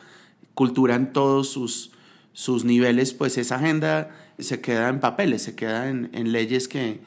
cultura 0.54 0.96
en 0.96 1.13
todos 1.13 1.50
sus, 1.50 1.91
sus 2.34 2.63
niveles, 2.63 3.13
pues 3.13 3.38
esa 3.38 3.56
agenda 3.56 4.12
se 4.38 4.62
queda 4.62 4.89
en 4.89 5.00
papeles, 5.00 5.41
se 5.44 5.56
queda 5.56 5.89
en, 5.89 6.32
leyes 6.32 6.67
que, 6.67 7.02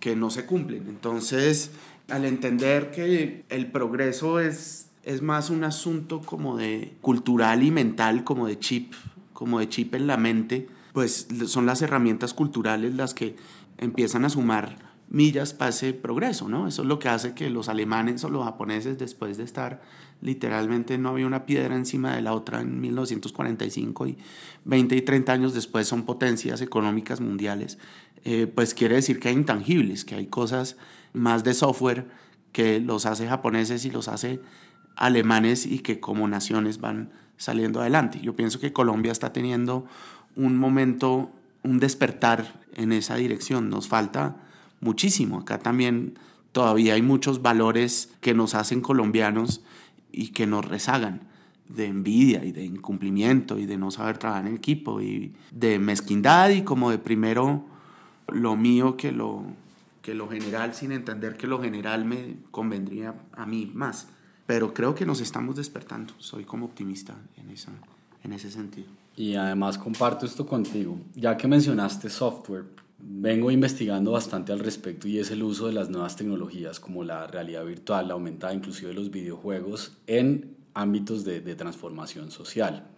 que 0.00 0.16
no 0.16 0.30
se 0.30 0.46
cumplen. 0.46 0.86
Entonces, 0.88 1.70
al 2.08 2.24
entender 2.24 2.90
que 2.90 3.44
el 3.48 3.70
progreso 3.70 4.40
es, 4.40 4.88
es 5.04 5.22
más 5.22 5.50
un 5.50 5.62
asunto 5.62 6.20
como 6.20 6.56
de 6.56 6.94
cultural 7.00 7.62
y 7.62 7.70
mental, 7.70 8.24
como 8.24 8.48
de 8.48 8.58
chip, 8.58 8.92
como 9.32 9.60
de 9.60 9.68
chip 9.68 9.94
en 9.94 10.06
la 10.06 10.16
mente, 10.16 10.66
pues 10.96 11.28
son 11.44 11.66
las 11.66 11.82
herramientas 11.82 12.32
culturales 12.32 12.94
las 12.94 13.12
que 13.12 13.36
empiezan 13.76 14.24
a 14.24 14.30
sumar 14.30 14.78
millas 15.10 15.52
para 15.52 15.68
ese 15.68 15.92
progreso, 15.92 16.48
¿no? 16.48 16.66
Eso 16.66 16.80
es 16.80 16.88
lo 16.88 16.98
que 16.98 17.10
hace 17.10 17.34
que 17.34 17.50
los 17.50 17.68
alemanes 17.68 18.24
o 18.24 18.30
los 18.30 18.44
japoneses, 18.44 18.96
después 18.96 19.36
de 19.36 19.44
estar 19.44 19.82
literalmente 20.22 20.96
no 20.96 21.10
había 21.10 21.26
una 21.26 21.44
piedra 21.44 21.76
encima 21.76 22.16
de 22.16 22.22
la 22.22 22.32
otra 22.32 22.62
en 22.62 22.80
1945 22.80 24.06
y 24.06 24.16
20 24.64 24.96
y 24.96 25.02
30 25.02 25.32
años 25.34 25.52
después 25.52 25.86
son 25.86 26.04
potencias 26.06 26.62
económicas 26.62 27.20
mundiales, 27.20 27.76
eh, 28.24 28.46
pues 28.46 28.72
quiere 28.72 28.94
decir 28.94 29.20
que 29.20 29.28
hay 29.28 29.34
intangibles, 29.34 30.06
que 30.06 30.14
hay 30.14 30.28
cosas 30.28 30.78
más 31.12 31.44
de 31.44 31.52
software 31.52 32.08
que 32.52 32.80
los 32.80 33.04
hace 33.04 33.28
japoneses 33.28 33.84
y 33.84 33.90
los 33.90 34.08
hace 34.08 34.40
alemanes 34.96 35.66
y 35.66 35.80
que 35.80 36.00
como 36.00 36.26
naciones 36.26 36.80
van 36.80 37.12
saliendo 37.36 37.82
adelante. 37.82 38.18
Yo 38.22 38.34
pienso 38.34 38.60
que 38.60 38.72
Colombia 38.72 39.12
está 39.12 39.30
teniendo 39.34 39.84
un 40.36 40.56
momento, 40.56 41.30
un 41.62 41.78
despertar 41.78 42.60
en 42.74 42.92
esa 42.92 43.16
dirección. 43.16 43.70
Nos 43.70 43.88
falta 43.88 44.36
muchísimo. 44.80 45.40
Acá 45.40 45.58
también 45.58 46.18
todavía 46.52 46.94
hay 46.94 47.02
muchos 47.02 47.42
valores 47.42 48.10
que 48.20 48.34
nos 48.34 48.54
hacen 48.54 48.80
colombianos 48.80 49.62
y 50.12 50.28
que 50.28 50.46
nos 50.46 50.64
rezagan 50.64 51.22
de 51.68 51.86
envidia 51.86 52.44
y 52.44 52.52
de 52.52 52.64
incumplimiento 52.64 53.58
y 53.58 53.66
de 53.66 53.76
no 53.76 53.90
saber 53.90 54.18
trabajar 54.18 54.46
en 54.46 54.54
equipo 54.54 55.00
y 55.00 55.34
de 55.50 55.78
mezquindad 55.78 56.50
y 56.50 56.62
como 56.62 56.90
de 56.90 56.98
primero 56.98 57.64
lo 58.28 58.56
mío 58.56 58.96
que 58.96 59.12
lo, 59.12 59.44
que 60.02 60.14
lo 60.14 60.28
general 60.28 60.74
sin 60.74 60.92
entender 60.92 61.36
que 61.36 61.46
lo 61.46 61.60
general 61.60 62.04
me 62.04 62.36
convendría 62.50 63.14
a 63.32 63.46
mí 63.46 63.70
más. 63.74 64.08
Pero 64.46 64.72
creo 64.74 64.94
que 64.94 65.06
nos 65.06 65.20
estamos 65.20 65.56
despertando, 65.56 66.14
soy 66.18 66.44
como 66.44 66.66
optimista 66.66 67.16
en, 67.36 67.50
esa, 67.50 67.72
en 68.22 68.32
ese 68.32 68.50
sentido. 68.50 68.88
Y 69.16 69.34
además 69.34 69.78
comparto 69.78 70.26
esto 70.26 70.46
contigo, 70.46 71.00
ya 71.14 71.38
que 71.38 71.48
mencionaste 71.48 72.10
software, 72.10 72.66
vengo 72.98 73.50
investigando 73.50 74.12
bastante 74.12 74.52
al 74.52 74.58
respecto 74.58 75.08
y 75.08 75.18
es 75.18 75.30
el 75.30 75.42
uso 75.42 75.68
de 75.68 75.72
las 75.72 75.88
nuevas 75.88 76.16
tecnologías 76.16 76.80
como 76.80 77.02
la 77.02 77.26
realidad 77.26 77.64
virtual, 77.64 78.08
la 78.08 78.14
aumentada 78.14 78.52
inclusive 78.52 78.92
los 78.92 79.10
videojuegos 79.10 79.96
en 80.06 80.56
ámbitos 80.74 81.24
de, 81.24 81.40
de, 81.40 81.54
transformación 81.54 82.30
social. 82.30 82.88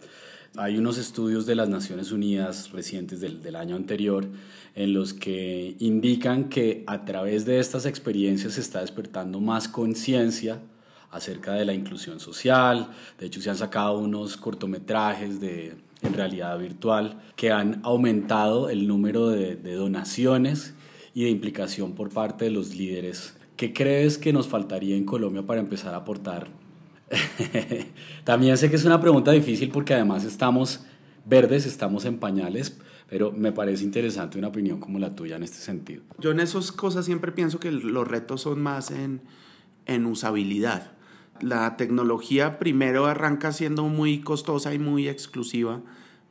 Hay 0.57 0.77
unos 0.77 0.99
estudios 0.99 1.47
de 1.47 1.55
las 1.55 1.69
Naciones 1.69 2.11
Unidas 2.11 2.73
recientes 2.73 3.21
del, 3.21 3.41
del, 3.41 3.55
año 3.55 3.77
anterior 3.77 4.27
en 4.75 4.95
los 4.95 5.15
que 5.15 5.77
indican 5.79 6.49
que 6.49 6.83
a 6.89 7.05
través 7.05 7.45
de 7.45 7.61
estas 7.61 7.87
experiencias 7.87 8.55
se 8.55 8.61
está 8.61 8.81
despertando 8.81 9.41
más 9.41 9.69
conciencia 9.69 10.61
acerca 11.11 11.53
de 11.53 11.65
la 11.65 11.75
inclusión 11.75 12.19
social. 12.19 12.91
De 13.19 13.27
hecho, 13.27 13.41
se 13.41 13.51
han 13.51 13.57
sacado 13.57 13.99
unos 13.99 14.37
cortometrajes 14.37 15.39
de 15.41 15.77
en 16.03 16.15
realidad 16.15 16.59
virtual 16.59 17.21
que 17.37 17.51
han 17.51 17.81
aumentado 17.83 18.71
el 18.71 18.87
número 18.87 19.29
de, 19.29 19.57
de 19.57 19.75
donaciones 19.75 20.75
y 21.15 21.25
de 21.25 21.31
implicación 21.31 21.95
por 21.95 22.11
parte 22.11 22.45
de 22.47 22.51
los 22.51 22.75
líderes. 22.75 23.37
¿Qué 23.57 23.73
crees 23.73 24.19
que 24.19 24.33
nos 24.33 24.47
faltaría 24.47 24.97
en 24.97 25.05
Colombia 25.05 25.43
para 25.43 25.61
empezar 25.61 25.95
a 25.95 25.99
aportar? 25.99 26.49
También 28.25 28.57
sé 28.57 28.71
que 28.71 28.77
es 28.77 28.85
una 28.85 29.01
pregunta 29.01 29.33
difícil 29.33 29.71
porque 29.71 29.95
además 29.95 30.25
estamos 30.25 30.85
verdes, 31.25 31.67
estamos 31.67 32.05
en 32.05 32.19
pañales, 32.19 32.79
pero 33.09 33.33
me 33.33 33.53
parece 33.53 33.85
interesante 33.85 34.39
una 34.39 34.49
opinión 34.49 34.81
como 34.81 34.99
la 34.99 35.15
tuya 35.15 35.37
en 35.37 35.43
este 35.43 35.59
sentido. 35.59 36.03
Yo 36.19 36.31
en 36.31 36.41
esas 36.41 36.73
cosas 36.73 37.05
siempre 37.05 37.33
pienso 37.33 37.59
que 37.59 37.73
los 37.73 38.07
retos 38.07 38.43
son 38.43 38.61
más 38.61 38.91
en, 38.91 39.23
en 39.87 40.07
usabilidad 40.07 40.93
la 41.41 41.77
tecnología 41.77 42.59
primero 42.59 43.07
arranca 43.07 43.53
siendo 43.53 43.85
muy 43.85 44.21
costosa 44.21 44.75
y 44.75 44.79
muy 44.79 45.09
exclusiva 45.09 45.81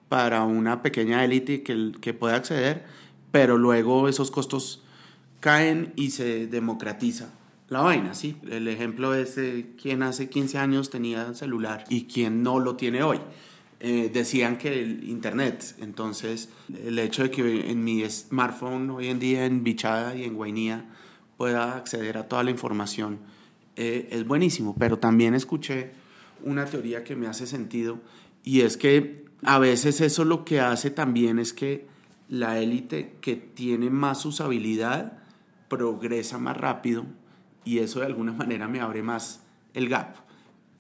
para 0.10 0.44
una 0.44 0.82
pequeña 0.82 1.24
élite 1.26 1.64
que, 1.64 1.92
que 2.00 2.14
puede 2.14 2.36
acceder, 2.36 2.86
pero 3.32 3.58
luego 3.58 4.08
esos 4.08 4.32
costos 4.32 4.84
caen 5.40 5.94
y 5.96 6.12
se 6.12 6.48
democratiza 6.48 7.30
la 7.70 7.82
vaina, 7.82 8.14
¿sí? 8.14 8.38
El 8.50 8.68
ejemplo 8.70 9.14
es 9.14 9.38
quien 9.82 10.02
hace 10.02 10.30
15 10.30 10.58
años 10.58 10.90
tenía 10.90 11.34
celular 11.34 11.84
y 11.90 12.06
quien 12.06 12.42
no 12.42 12.60
lo 12.60 12.76
tiene 12.78 13.04
hoy. 13.04 13.20
Eh, 13.80 14.10
decían 14.12 14.58
que 14.58 14.82
el 14.82 15.08
Internet, 15.08 15.76
entonces 15.80 16.50
el 16.84 16.98
hecho 16.98 17.24
de 17.24 17.32
que 17.32 17.70
en 17.70 17.84
mi 17.84 18.10
smartphone 18.10 18.90
hoy 18.90 19.10
en 19.10 19.20
día 19.20 19.46
en 19.46 19.64
Bichada 19.64 20.16
y 20.16 20.24
en 20.24 20.34
Guainía 20.34 20.86
pueda 21.36 21.76
acceder 21.76 22.18
a 22.18 22.28
toda 22.28 22.44
la 22.44 22.50
información 22.50 23.20
eh, 23.78 24.10
es 24.12 24.28
buenísimo, 24.28 24.76
pero 24.78 24.98
también 24.98 25.36
escuché 25.36 25.92
una 26.44 26.66
teoría 26.66 27.04
que 27.04 27.16
me 27.16 27.28
hace 27.28 27.46
sentido 27.48 28.00
y 28.44 28.62
es 28.62 28.76
que 28.76 29.26
a 29.44 29.60
veces 29.60 30.02
eso 30.02 30.26
lo 30.26 30.46
que 30.46 30.60
hace 30.60 30.90
también 30.90 31.38
es 31.38 31.54
que 31.54 31.88
la 32.28 32.60
élite 32.60 33.16
que 33.22 33.36
tiene 33.36 33.90
más 33.90 34.26
usabilidad 34.26 35.20
progresa 35.70 36.40
más 36.40 36.58
rápido 36.58 37.06
y 37.66 37.80
eso 37.80 38.00
de 38.00 38.08
alguna 38.08 38.32
manera 38.34 38.68
me 38.68 38.80
abre 38.80 39.04
más 39.04 39.44
el 39.74 39.90
gap. 39.90 40.16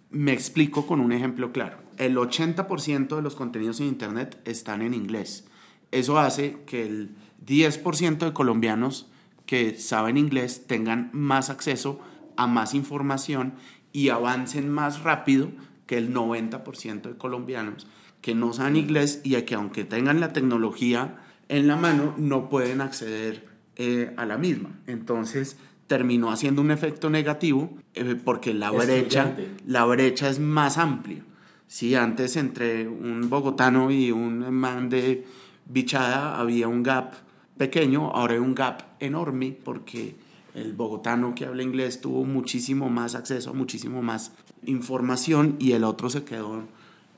Me 0.10 0.34
explico 0.34 0.88
con 0.88 1.00
un 1.00 1.12
ejemplo 1.12 1.52
claro. 1.52 1.78
El 1.98 2.16
80% 2.16 3.16
de 3.16 3.22
los 3.22 3.36
contenidos 3.36 3.80
en 3.80 3.88
Internet 3.88 4.40
están 4.46 4.82
en 4.82 4.94
inglés. 4.94 5.46
Eso 5.92 6.18
hace 6.18 6.64
que 6.66 6.86
el 6.86 7.16
10% 7.46 8.18
de 8.18 8.34
colombianos 8.34 9.08
que 9.46 9.78
saben 9.78 10.18
inglés 10.18 10.66
tengan 10.68 11.10
más 11.14 11.50
acceso 11.50 12.00
a 12.38 12.48
más 12.48 12.74
información 12.74 13.54
y 13.92 14.10
avancen 14.10 14.70
más 14.70 15.04
rápido 15.04 15.50
que 15.86 15.98
el 15.98 16.14
90% 16.14 17.02
de 17.02 17.18
colombianos 17.18 17.88
que 18.22 18.36
no 18.36 18.54
saben 18.54 18.76
inglés 18.76 19.22
y 19.24 19.42
que 19.44 19.56
aunque 19.56 19.84
tengan 19.84 20.20
la 20.20 20.34
tecnología 20.34 21.18
en 21.50 21.68
la 21.68 21.76
mano 21.76 22.14
no 22.18 22.50
pueden 22.50 22.82
acceder 22.82 23.48
eh, 23.76 24.14
a 24.18 24.26
la 24.26 24.38
misma. 24.38 24.72
Entonces 24.88 25.58
terminó 25.88 26.32
haciendo 26.32 26.62
un 26.62 26.72
efecto 26.72 27.10
negativo 27.10 27.78
eh, 27.94 28.16
porque 28.22 28.54
la 28.54 28.72
brecha, 28.72 29.36
la 29.66 29.86
brecha 29.86 30.30
es 30.30 30.40
más 30.40 30.78
amplia. 30.78 31.24
Si 31.68 31.96
antes 31.96 32.36
entre 32.36 32.88
un 32.88 33.30
bogotano 33.30 33.92
y 33.92 34.12
un 34.12 34.54
man 34.54 34.90
de 34.90 35.26
bichada 35.66 36.38
había 36.40 36.68
un 36.68 36.84
gap 36.84 37.14
pequeño, 37.58 38.12
ahora 38.12 38.34
hay 38.34 38.40
un 38.40 38.56
gap 38.56 38.84
enorme 39.00 39.56
porque 39.64 40.16
el 40.58 40.74
bogotano 40.74 41.36
que 41.36 41.46
habla 41.46 41.62
inglés 41.62 42.02
tuvo 42.02 42.26
muchísimo 42.26 42.90
más 42.90 43.14
acceso 43.14 43.54
muchísimo 43.54 44.02
más 44.02 44.32
información 44.66 45.56
y 45.60 45.74
el 45.74 45.84
otro 45.84 46.10
se 46.10 46.24
quedó 46.24 46.64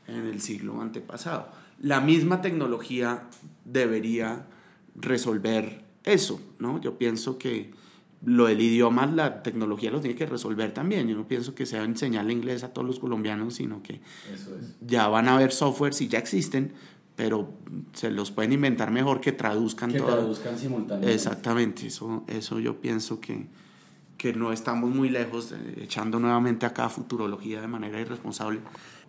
en 0.08 0.25
el 0.25 0.41
siglo 0.41 0.82
antepasado. 0.82 1.47
La 1.82 2.02
misma 2.02 2.41
tecnología 2.41 3.23
debería 3.63 4.45
resolver 4.95 5.86
eso, 6.04 6.41
¿no? 6.60 6.82
Yo 6.82 6.97
pienso 6.97 7.38
que 7.38 7.71
lo 8.25 8.47
del 8.47 8.60
idioma, 8.60 9.06
la 9.06 9.41
tecnología 9.43 9.91
lo 9.91 10.02
tiene 10.02 10.17
que 10.17 10.25
resolver 10.25 10.73
también. 10.73 11.08
Yo 11.08 11.15
no 11.15 11.28
pienso 11.28 11.56
que 11.56 11.65
sea 11.65 11.84
enseñarle 11.84 12.34
inglés 12.34 12.63
a 12.63 12.73
todos 12.73 12.86
los 12.86 12.99
colombianos, 12.99 13.54
sino 13.54 13.82
que 13.82 14.02
ya 14.82 15.08
van 15.08 15.30
a 15.30 15.36
haber 15.36 15.54
softwares 15.54 16.02
y 16.02 16.10
ya 16.10 16.19
existen 16.19 16.73
pero 17.20 17.50
se 17.92 18.12
los 18.12 18.32
pueden 18.32 18.54
inventar 18.54 18.92
mejor 18.92 19.20
que 19.20 19.34
traduzcan 19.34 19.92
que 19.92 20.00
traduzcan 20.00 20.58
simultáneamente. 20.58 21.14
Exactamente, 21.14 21.88
eso, 21.88 22.24
eso 22.28 22.62
yo 22.62 22.80
pienso 22.80 23.20
que, 23.20 23.46
que 24.18 24.32
no 24.32 24.54
estamos 24.54 24.90
muy 24.90 25.10
lejos, 25.10 25.54
echando 25.82 26.18
nuevamente 26.18 26.66
acá 26.66 26.88
futurología 26.88 27.60
de 27.60 27.68
manera 27.68 28.00
irresponsable. 28.00 28.62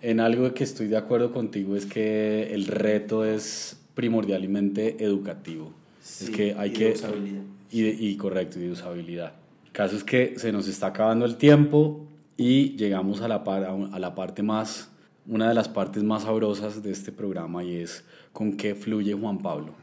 En 0.03 0.18
algo 0.18 0.53
que 0.53 0.64
estoy 0.64 0.88
de 0.88 0.96
acuerdo 0.96 1.33
contigo 1.33 1.77
es 1.77 1.87
que 1.87 2.53
el 2.53 2.66
reto 2.66 3.25
es 3.25 3.81
primordialmente 3.94 5.05
educativo. 5.05 5.73
es 6.03 6.31
que 6.31 6.57
hay 6.59 6.70
y 6.70 6.73
que... 6.73 6.85
De 6.87 6.92
usabilidad. 6.94 7.42
Y, 7.70 7.87
y 7.87 8.16
correcto, 8.16 8.59
y 8.59 8.62
de 8.62 8.73
usabilidad. 8.73 9.35
El 9.66 9.70
caso 9.70 9.94
es 9.94 10.03
que 10.03 10.35
se 10.37 10.51
nos 10.51 10.66
está 10.66 10.88
acabando 10.88 11.27
el 11.27 11.37
tiempo 11.37 12.09
y 12.37 12.70
llegamos 12.70 13.20
a 13.20 13.29
la, 13.29 13.44
par, 13.44 13.62
a 13.62 13.99
la 14.01 14.16
parte 14.16 14.42
más 14.42 14.89
una 15.30 15.48
de 15.48 15.54
las 15.54 15.68
partes 15.68 16.02
más 16.02 16.24
sabrosas 16.24 16.82
de 16.82 16.90
este 16.90 17.12
programa 17.12 17.62
y 17.62 17.76
es 17.76 18.04
con 18.32 18.56
qué 18.56 18.74
fluye 18.74 19.14
Juan 19.14 19.38
Pablo. 19.38 19.74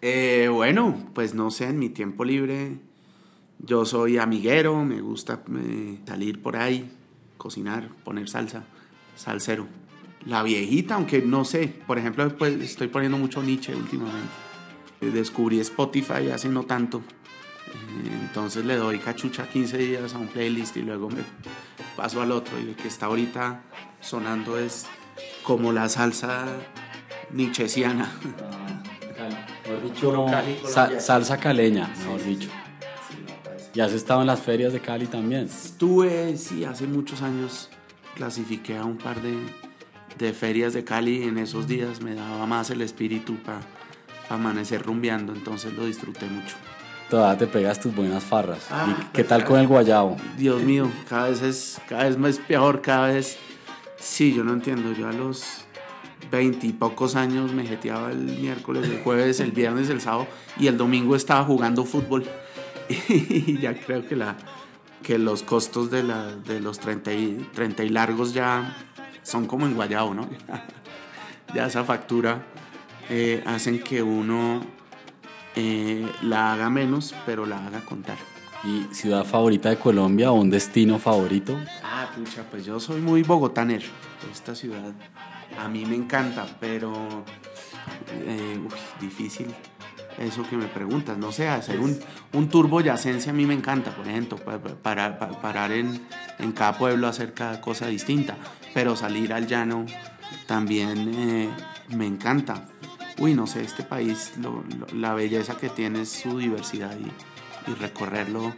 Eh, 0.00 0.48
bueno, 0.50 1.10
pues 1.14 1.34
no 1.34 1.50
sé, 1.50 1.66
en 1.66 1.78
mi 1.78 1.90
tiempo 1.90 2.24
libre 2.24 2.78
yo 3.58 3.84
soy 3.84 4.16
amiguero, 4.16 4.82
me 4.84 5.02
gusta 5.02 5.42
eh, 5.54 5.98
salir 6.06 6.40
por 6.40 6.56
ahí, 6.56 6.90
cocinar, 7.36 7.90
poner 8.04 8.26
salsa, 8.26 8.64
salsero. 9.16 9.66
La 10.24 10.42
viejita, 10.42 10.94
aunque 10.94 11.20
no 11.20 11.44
sé, 11.44 11.68
por 11.86 11.98
ejemplo, 11.98 12.26
pues 12.38 12.54
estoy 12.62 12.88
poniendo 12.88 13.18
mucho 13.18 13.42
Nietzsche 13.42 13.74
últimamente. 13.74 14.32
Descubrí 15.00 15.60
Spotify 15.60 16.30
hace 16.32 16.48
no 16.48 16.64
tanto, 16.64 17.02
entonces 18.22 18.64
le 18.64 18.76
doy 18.76 18.98
cachucha 18.98 19.48
15 19.48 19.78
días 19.78 20.14
a 20.14 20.18
un 20.18 20.28
playlist 20.28 20.76
y 20.76 20.82
luego 20.82 21.08
me 21.10 21.22
paso 21.96 22.22
al 22.22 22.32
otro. 22.32 22.58
Y 22.60 22.70
el 22.70 22.76
que 22.76 22.88
está 22.88 23.06
ahorita 23.06 23.62
sonando 24.00 24.58
es 24.58 24.86
como 25.42 25.72
la 25.72 25.88
salsa 25.88 26.46
nichesiana. 27.32 28.10
mejor 29.64 29.82
dicho, 29.82 30.26
sa 30.64 31.00
salsa 31.00 31.36
caleña, 31.38 31.88
mejor 31.98 32.24
dicho. 32.24 32.48
¿Ya 33.72 33.84
has 33.84 33.92
estado 33.92 34.20
en 34.22 34.26
las 34.26 34.40
ferias 34.40 34.72
de 34.72 34.80
Cali 34.80 35.06
también? 35.06 35.44
Estuve, 35.44 36.36
sí, 36.36 36.64
hace 36.64 36.86
muchos 36.86 37.22
años 37.22 37.68
clasifiqué 38.16 38.76
a 38.76 38.84
un 38.84 38.98
par 38.98 39.22
de, 39.22 39.36
de 40.18 40.32
ferias 40.32 40.72
de 40.72 40.82
Cali. 40.82 41.22
En 41.22 41.38
esos 41.38 41.68
días 41.68 42.00
me 42.00 42.14
daba 42.14 42.46
más 42.46 42.70
el 42.70 42.80
espíritu 42.80 43.36
para 43.36 43.60
pa 44.28 44.34
amanecer 44.34 44.82
rumbeando, 44.82 45.32
entonces 45.32 45.72
lo 45.72 45.86
disfruté 45.86 46.26
mucho. 46.26 46.56
Todavía 47.10 47.36
te 47.36 47.46
pegas 47.46 47.78
tus 47.80 47.94
buenas 47.94 48.24
farras. 48.24 48.66
Ah, 48.70 48.86
¿Y 48.88 49.04
qué 49.12 49.24
tal 49.24 49.44
con 49.44 49.60
el 49.60 49.66
guayabo? 49.66 50.16
Dios 50.38 50.62
mío, 50.62 50.90
cada 51.08 51.28
vez 51.28 51.42
es 51.42 51.80
cada 51.86 52.04
vez 52.04 52.16
más 52.16 52.38
peor, 52.38 52.80
cada 52.80 53.08
vez... 53.08 53.36
Sí, 53.98 54.32
yo 54.32 54.44
no 54.44 54.54
entiendo, 54.54 54.92
yo 54.92 55.08
a 55.08 55.12
los 55.12 55.66
veintipocos 56.30 57.16
años 57.16 57.52
me 57.52 57.66
jeteaba 57.66 58.12
el 58.12 58.18
miércoles, 58.18 58.88
el 58.88 59.02
jueves, 59.02 59.40
el 59.40 59.52
viernes, 59.52 59.90
el 59.90 60.00
sábado 60.00 60.26
y 60.58 60.68
el 60.68 60.78
domingo 60.78 61.16
estaba 61.16 61.44
jugando 61.44 61.84
fútbol. 61.84 62.24
Y 63.08 63.58
ya 63.58 63.74
creo 63.74 64.06
que, 64.08 64.16
la, 64.16 64.36
que 65.02 65.18
los 65.18 65.42
costos 65.42 65.90
de, 65.90 66.02
la, 66.02 66.34
de 66.34 66.60
los 66.60 66.80
30 66.80 67.12
y, 67.12 67.48
30 67.54 67.84
y 67.84 67.88
largos 67.88 68.32
ya 68.32 68.76
son 69.22 69.46
como 69.46 69.66
en 69.66 69.74
Guayabo, 69.74 70.14
¿no? 70.14 70.28
ya 71.54 71.66
esa 71.66 71.84
factura 71.84 72.42
eh, 73.08 73.44
hacen 73.46 73.80
que 73.80 74.02
uno 74.02 74.60
eh, 75.56 76.06
la 76.22 76.52
haga 76.52 76.70
menos, 76.70 77.14
pero 77.26 77.46
la 77.46 77.66
haga 77.66 77.80
contar. 77.84 78.16
¿Y 78.62 78.94
ciudad 78.94 79.24
favorita 79.24 79.70
de 79.70 79.78
Colombia 79.78 80.30
o 80.30 80.34
un 80.34 80.50
destino 80.50 80.98
favorito? 80.98 81.58
Ah, 81.82 82.10
pucha, 82.14 82.44
pues 82.50 82.64
yo 82.64 82.78
soy 82.78 83.00
muy 83.00 83.22
bogotanero. 83.22 83.86
Esta 84.30 84.54
ciudad 84.54 84.92
a 85.58 85.68
mí 85.68 85.84
me 85.86 85.96
encanta, 85.96 86.46
pero 86.60 86.92
eh, 88.12 88.60
uy, 88.62 88.78
difícil 89.00 89.46
eso 90.18 90.42
que 90.48 90.56
me 90.56 90.66
preguntas. 90.66 91.16
No 91.18 91.32
sé, 91.32 91.48
hacer 91.48 91.80
un, 91.80 91.98
un 92.32 92.48
tour 92.48 92.68
boyacense 92.68 93.30
a 93.30 93.32
mí 93.32 93.46
me 93.46 93.54
encanta, 93.54 93.90
por 93.90 94.06
ejemplo, 94.06 94.36
para, 94.36 95.18
para, 95.18 95.40
parar 95.40 95.72
en, 95.72 96.06
en, 96.38 96.52
cada 96.52 96.76
pueblo, 96.76 97.08
hacer 97.08 97.32
cada 97.32 97.60
cosa 97.60 97.86
distinta, 97.86 98.36
pero 98.74 98.94
salir 98.96 99.32
al 99.32 99.46
llano 99.46 99.86
también 100.46 101.12
eh, 101.16 101.48
me 101.96 102.06
encanta. 102.06 102.66
Uy, 103.20 103.34
no 103.34 103.46
sé, 103.46 103.62
este 103.62 103.82
país, 103.82 104.32
la 104.94 105.12
belleza 105.12 105.58
que 105.58 105.68
tiene 105.68 106.02
es 106.02 106.08
su 106.08 106.38
diversidad 106.38 106.96
y, 106.98 107.12
recorrerlo 107.78 108.52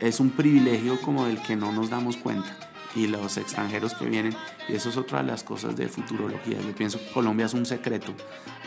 es 0.00 0.18
un 0.18 0.30
privilegio 0.30 1.00
como 1.00 1.26
del 1.26 1.40
que 1.42 1.54
no 1.54 1.70
nos 1.70 1.90
damos 1.90 2.16
cuenta 2.16 2.56
y 2.96 3.06
los 3.06 3.36
extranjeros 3.36 3.94
que 3.94 4.06
vienen. 4.06 4.34
Y 4.68 4.72
eso 4.72 4.88
es 4.88 4.96
otra 4.96 5.20
de 5.20 5.28
las 5.28 5.44
cosas 5.44 5.76
de 5.76 5.88
futurología. 5.88 6.58
Yo 6.60 6.74
pienso 6.74 6.98
que 6.98 7.12
Colombia 7.12 7.46
es 7.46 7.54
un 7.54 7.66
secreto 7.66 8.12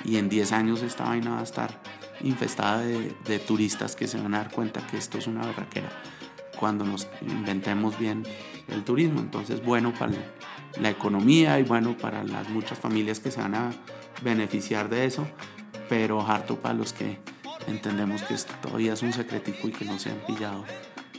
y 0.05 0.17
en 0.17 0.29
10 0.29 0.51
años 0.53 0.81
esta 0.83 1.03
vaina 1.05 1.31
va 1.31 1.39
a 1.39 1.43
estar 1.43 1.81
infestada 2.21 2.81
de, 2.81 3.13
de 3.25 3.39
turistas 3.39 3.95
que 3.95 4.07
se 4.07 4.17
van 4.21 4.33
a 4.35 4.38
dar 4.38 4.51
cuenta 4.51 4.85
que 4.88 4.97
esto 4.97 5.17
es 5.17 5.27
una 5.27 5.45
berraquera 5.45 5.89
cuando 6.57 6.85
nos 6.85 7.07
inventemos 7.21 7.97
bien 7.97 8.23
el 8.67 8.83
turismo. 8.83 9.19
Entonces, 9.19 9.65
bueno 9.65 9.91
para 9.93 10.13
la 10.79 10.89
economía 10.89 11.59
y 11.59 11.63
bueno 11.63 11.97
para 11.97 12.23
las 12.23 12.47
muchas 12.49 12.79
familias 12.79 13.19
que 13.19 13.31
se 13.31 13.41
van 13.41 13.55
a 13.55 13.71
beneficiar 14.21 14.89
de 14.89 15.06
eso, 15.06 15.28
pero 15.89 16.21
harto 16.21 16.58
para 16.58 16.73
los 16.73 16.93
que 16.93 17.19
entendemos 17.67 18.21
que 18.23 18.34
esto 18.34 18.54
todavía 18.62 18.93
es 18.93 19.01
un 19.01 19.13
secretico 19.13 19.67
y 19.67 19.71
que 19.71 19.86
no 19.86 19.99
se 19.99 20.12
han 20.12 20.19
pillado 20.25 20.65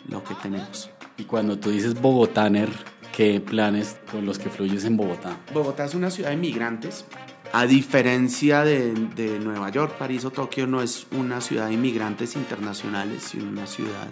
lo 0.08 0.22
que 0.22 0.34
tenemos. 0.34 0.90
Y 1.16 1.24
cuando 1.24 1.58
tú 1.58 1.70
dices 1.70 2.00
Bogotaner, 2.00 2.70
¿qué 3.12 3.40
planes 3.40 3.98
con 4.10 4.26
los 4.26 4.38
que 4.38 4.50
fluyes 4.50 4.84
en 4.84 4.96
Bogotá? 4.96 5.38
Bogotá 5.52 5.84
es 5.84 5.94
una 5.94 6.10
ciudad 6.10 6.30
de 6.30 6.36
migrantes. 6.36 7.04
A 7.52 7.66
diferencia 7.66 8.64
de, 8.64 8.92
de, 8.92 9.38
Nueva 9.38 9.70
York, 9.70 9.96
París 9.96 10.24
o 10.24 10.30
Tokio, 10.30 10.66
no 10.66 10.82
es 10.82 11.06
una 11.12 11.40
ciudad 11.40 11.68
de 11.68 11.74
inmigrantes 11.74 12.36
internacionales, 12.36 13.22
sino 13.22 13.48
una 13.48 13.66
ciudad 13.66 14.08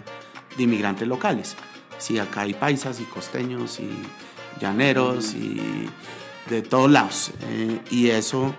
de 0.57 0.63
inmigrantes 0.63 1.07
locales. 1.07 1.55
Sí, 1.97 2.17
acá 2.17 2.41
hay 2.41 2.53
paisas 2.53 2.99
y 2.99 3.03
costeños 3.03 3.79
y 3.79 3.89
llaneros 4.59 5.33
y 5.33 5.89
de 6.49 6.61
todos 6.61 6.89
lados. 6.89 7.31
Eh, 7.49 7.79
y 7.91 8.09
eso, 8.09 8.55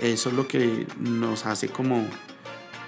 eso 0.00 0.30
es 0.30 0.34
lo 0.34 0.48
que 0.48 0.86
nos 0.98 1.44
hace 1.44 1.68
como, 1.68 2.06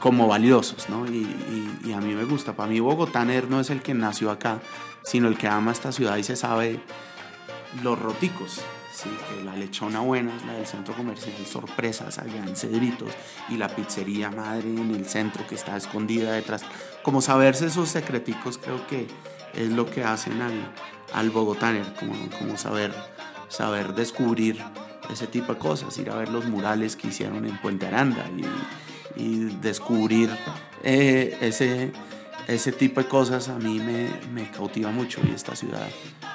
como 0.01 0.27
valiosos, 0.27 0.88
¿no? 0.88 1.07
Y, 1.07 1.92
a 1.92 2.01
mí 2.01 2.14
me 2.14 2.25
gusta. 2.25 2.57
Para 2.57 2.70
mí 2.70 2.81
Bogotaner 2.81 3.51
no 3.51 3.61
es 3.61 3.68
el 3.68 3.83
que 3.83 3.92
nació 3.92 4.31
acá, 4.31 4.61
sino 5.05 5.29
el 5.29 5.37
que 5.37 5.46
ama 5.46 5.72
esta 5.72 5.92
ciudad 5.92 6.16
y 6.16 6.25
se 6.25 6.37
sabe 6.37 6.81
los 7.83 7.98
roticos. 7.98 8.62
Sí, 8.94 9.11
la 9.44 9.57
lechona 9.57 10.01
buena 10.01 10.35
es 10.37 10.44
la 10.44 10.53
del 10.55 10.66
centro 10.66 10.94
comercial, 10.94 11.35
sorpresas 11.46 12.18
allá 12.18 12.44
en 12.46 12.55
Cedritos 12.57 13.09
y 13.48 13.57
la 13.57 13.68
pizzería 13.68 14.31
madre 14.31 14.68
en 14.68 14.94
el 14.94 15.07
centro 15.07 15.46
que 15.46 15.55
está 15.55 15.77
escondida 15.77 16.33
detrás. 16.33 16.62
Como 17.03 17.20
saberse 17.20 17.66
esos 17.66 17.88
secreticos 17.88 18.59
creo 18.59 18.87
que 18.87 19.07
es 19.55 19.70
lo 19.70 19.90
que 19.90 20.05
hacen 20.05 20.40
al, 20.42 20.72
al 21.14 21.31
bogotaner, 21.31 21.94
como, 21.94 22.14
como 22.38 22.57
saber, 22.59 22.94
saber 23.48 23.94
descubrir 23.94 24.62
ese 25.11 25.27
tipo 25.27 25.53
de 25.55 25.59
cosas, 25.59 25.97
ir 25.99 26.11
a 26.11 26.17
ver 26.17 26.29
los 26.29 26.47
murales 26.47 26.97
que 26.97 27.09
hicieron 27.09 27.45
en 27.45 27.61
Puente 27.61 27.87
Aranda 27.87 28.25
y, 29.17 29.45
descubrir 29.61 30.31
eh, 30.83 31.37
ese, 31.43 31.93
ese 32.49 32.73
tipo 32.73 33.03
de 33.03 33.09
cosas 33.09 33.49
a 33.49 33.59
mí 33.59 33.79
me, 33.79 34.09
me, 34.33 34.51
cautiva 34.51 34.91
mucho 34.91 35.21
y 35.29 35.35
esta 35.35 35.55
ciudad 35.55 35.87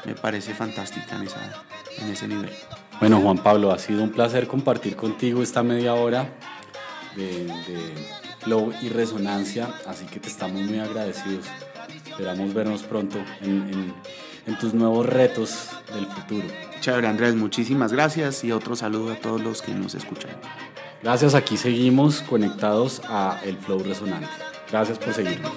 me 0.05 0.13
parece 0.13 0.53
fantástica 0.53 1.15
en, 1.15 1.23
esa, 1.23 1.65
en 1.97 2.09
ese 2.09 2.27
nivel. 2.27 2.51
Bueno, 2.99 3.19
Juan 3.19 3.39
Pablo, 3.39 3.71
ha 3.71 3.79
sido 3.79 4.03
un 4.03 4.11
placer 4.11 4.47
compartir 4.47 4.95
contigo 4.95 5.41
esta 5.41 5.63
media 5.63 5.95
hora 5.95 6.29
de, 7.15 7.45
de 7.45 8.07
flow 8.39 8.71
y 8.81 8.89
resonancia, 8.89 9.67
así 9.87 10.05
que 10.05 10.19
te 10.19 10.29
estamos 10.29 10.61
muy 10.61 10.79
agradecidos. 10.79 11.47
Esperamos 12.09 12.53
vernos 12.53 12.83
pronto 12.83 13.19
en, 13.41 13.93
en 14.47 14.57
tus 14.57 14.73
nuevos 14.73 15.05
retos 15.05 15.69
del 15.93 16.07
futuro. 16.07 16.47
Chévere, 16.79 17.07
Andrés, 17.07 17.35
muchísimas 17.35 17.91
gracias 17.91 18.43
y 18.43 18.51
otro 18.51 18.75
saludo 18.75 19.13
a 19.13 19.15
todos 19.15 19.41
los 19.41 19.61
que 19.61 19.73
nos 19.73 19.93
escuchan. 19.93 20.31
Gracias, 21.03 21.35
aquí 21.35 21.57
seguimos 21.57 22.21
conectados 22.21 23.01
a 23.07 23.39
El 23.43 23.57
Flow 23.57 23.83
Resonante. 23.83 24.29
Gracias 24.71 24.97
por 24.97 25.13
seguirnos. 25.13 25.51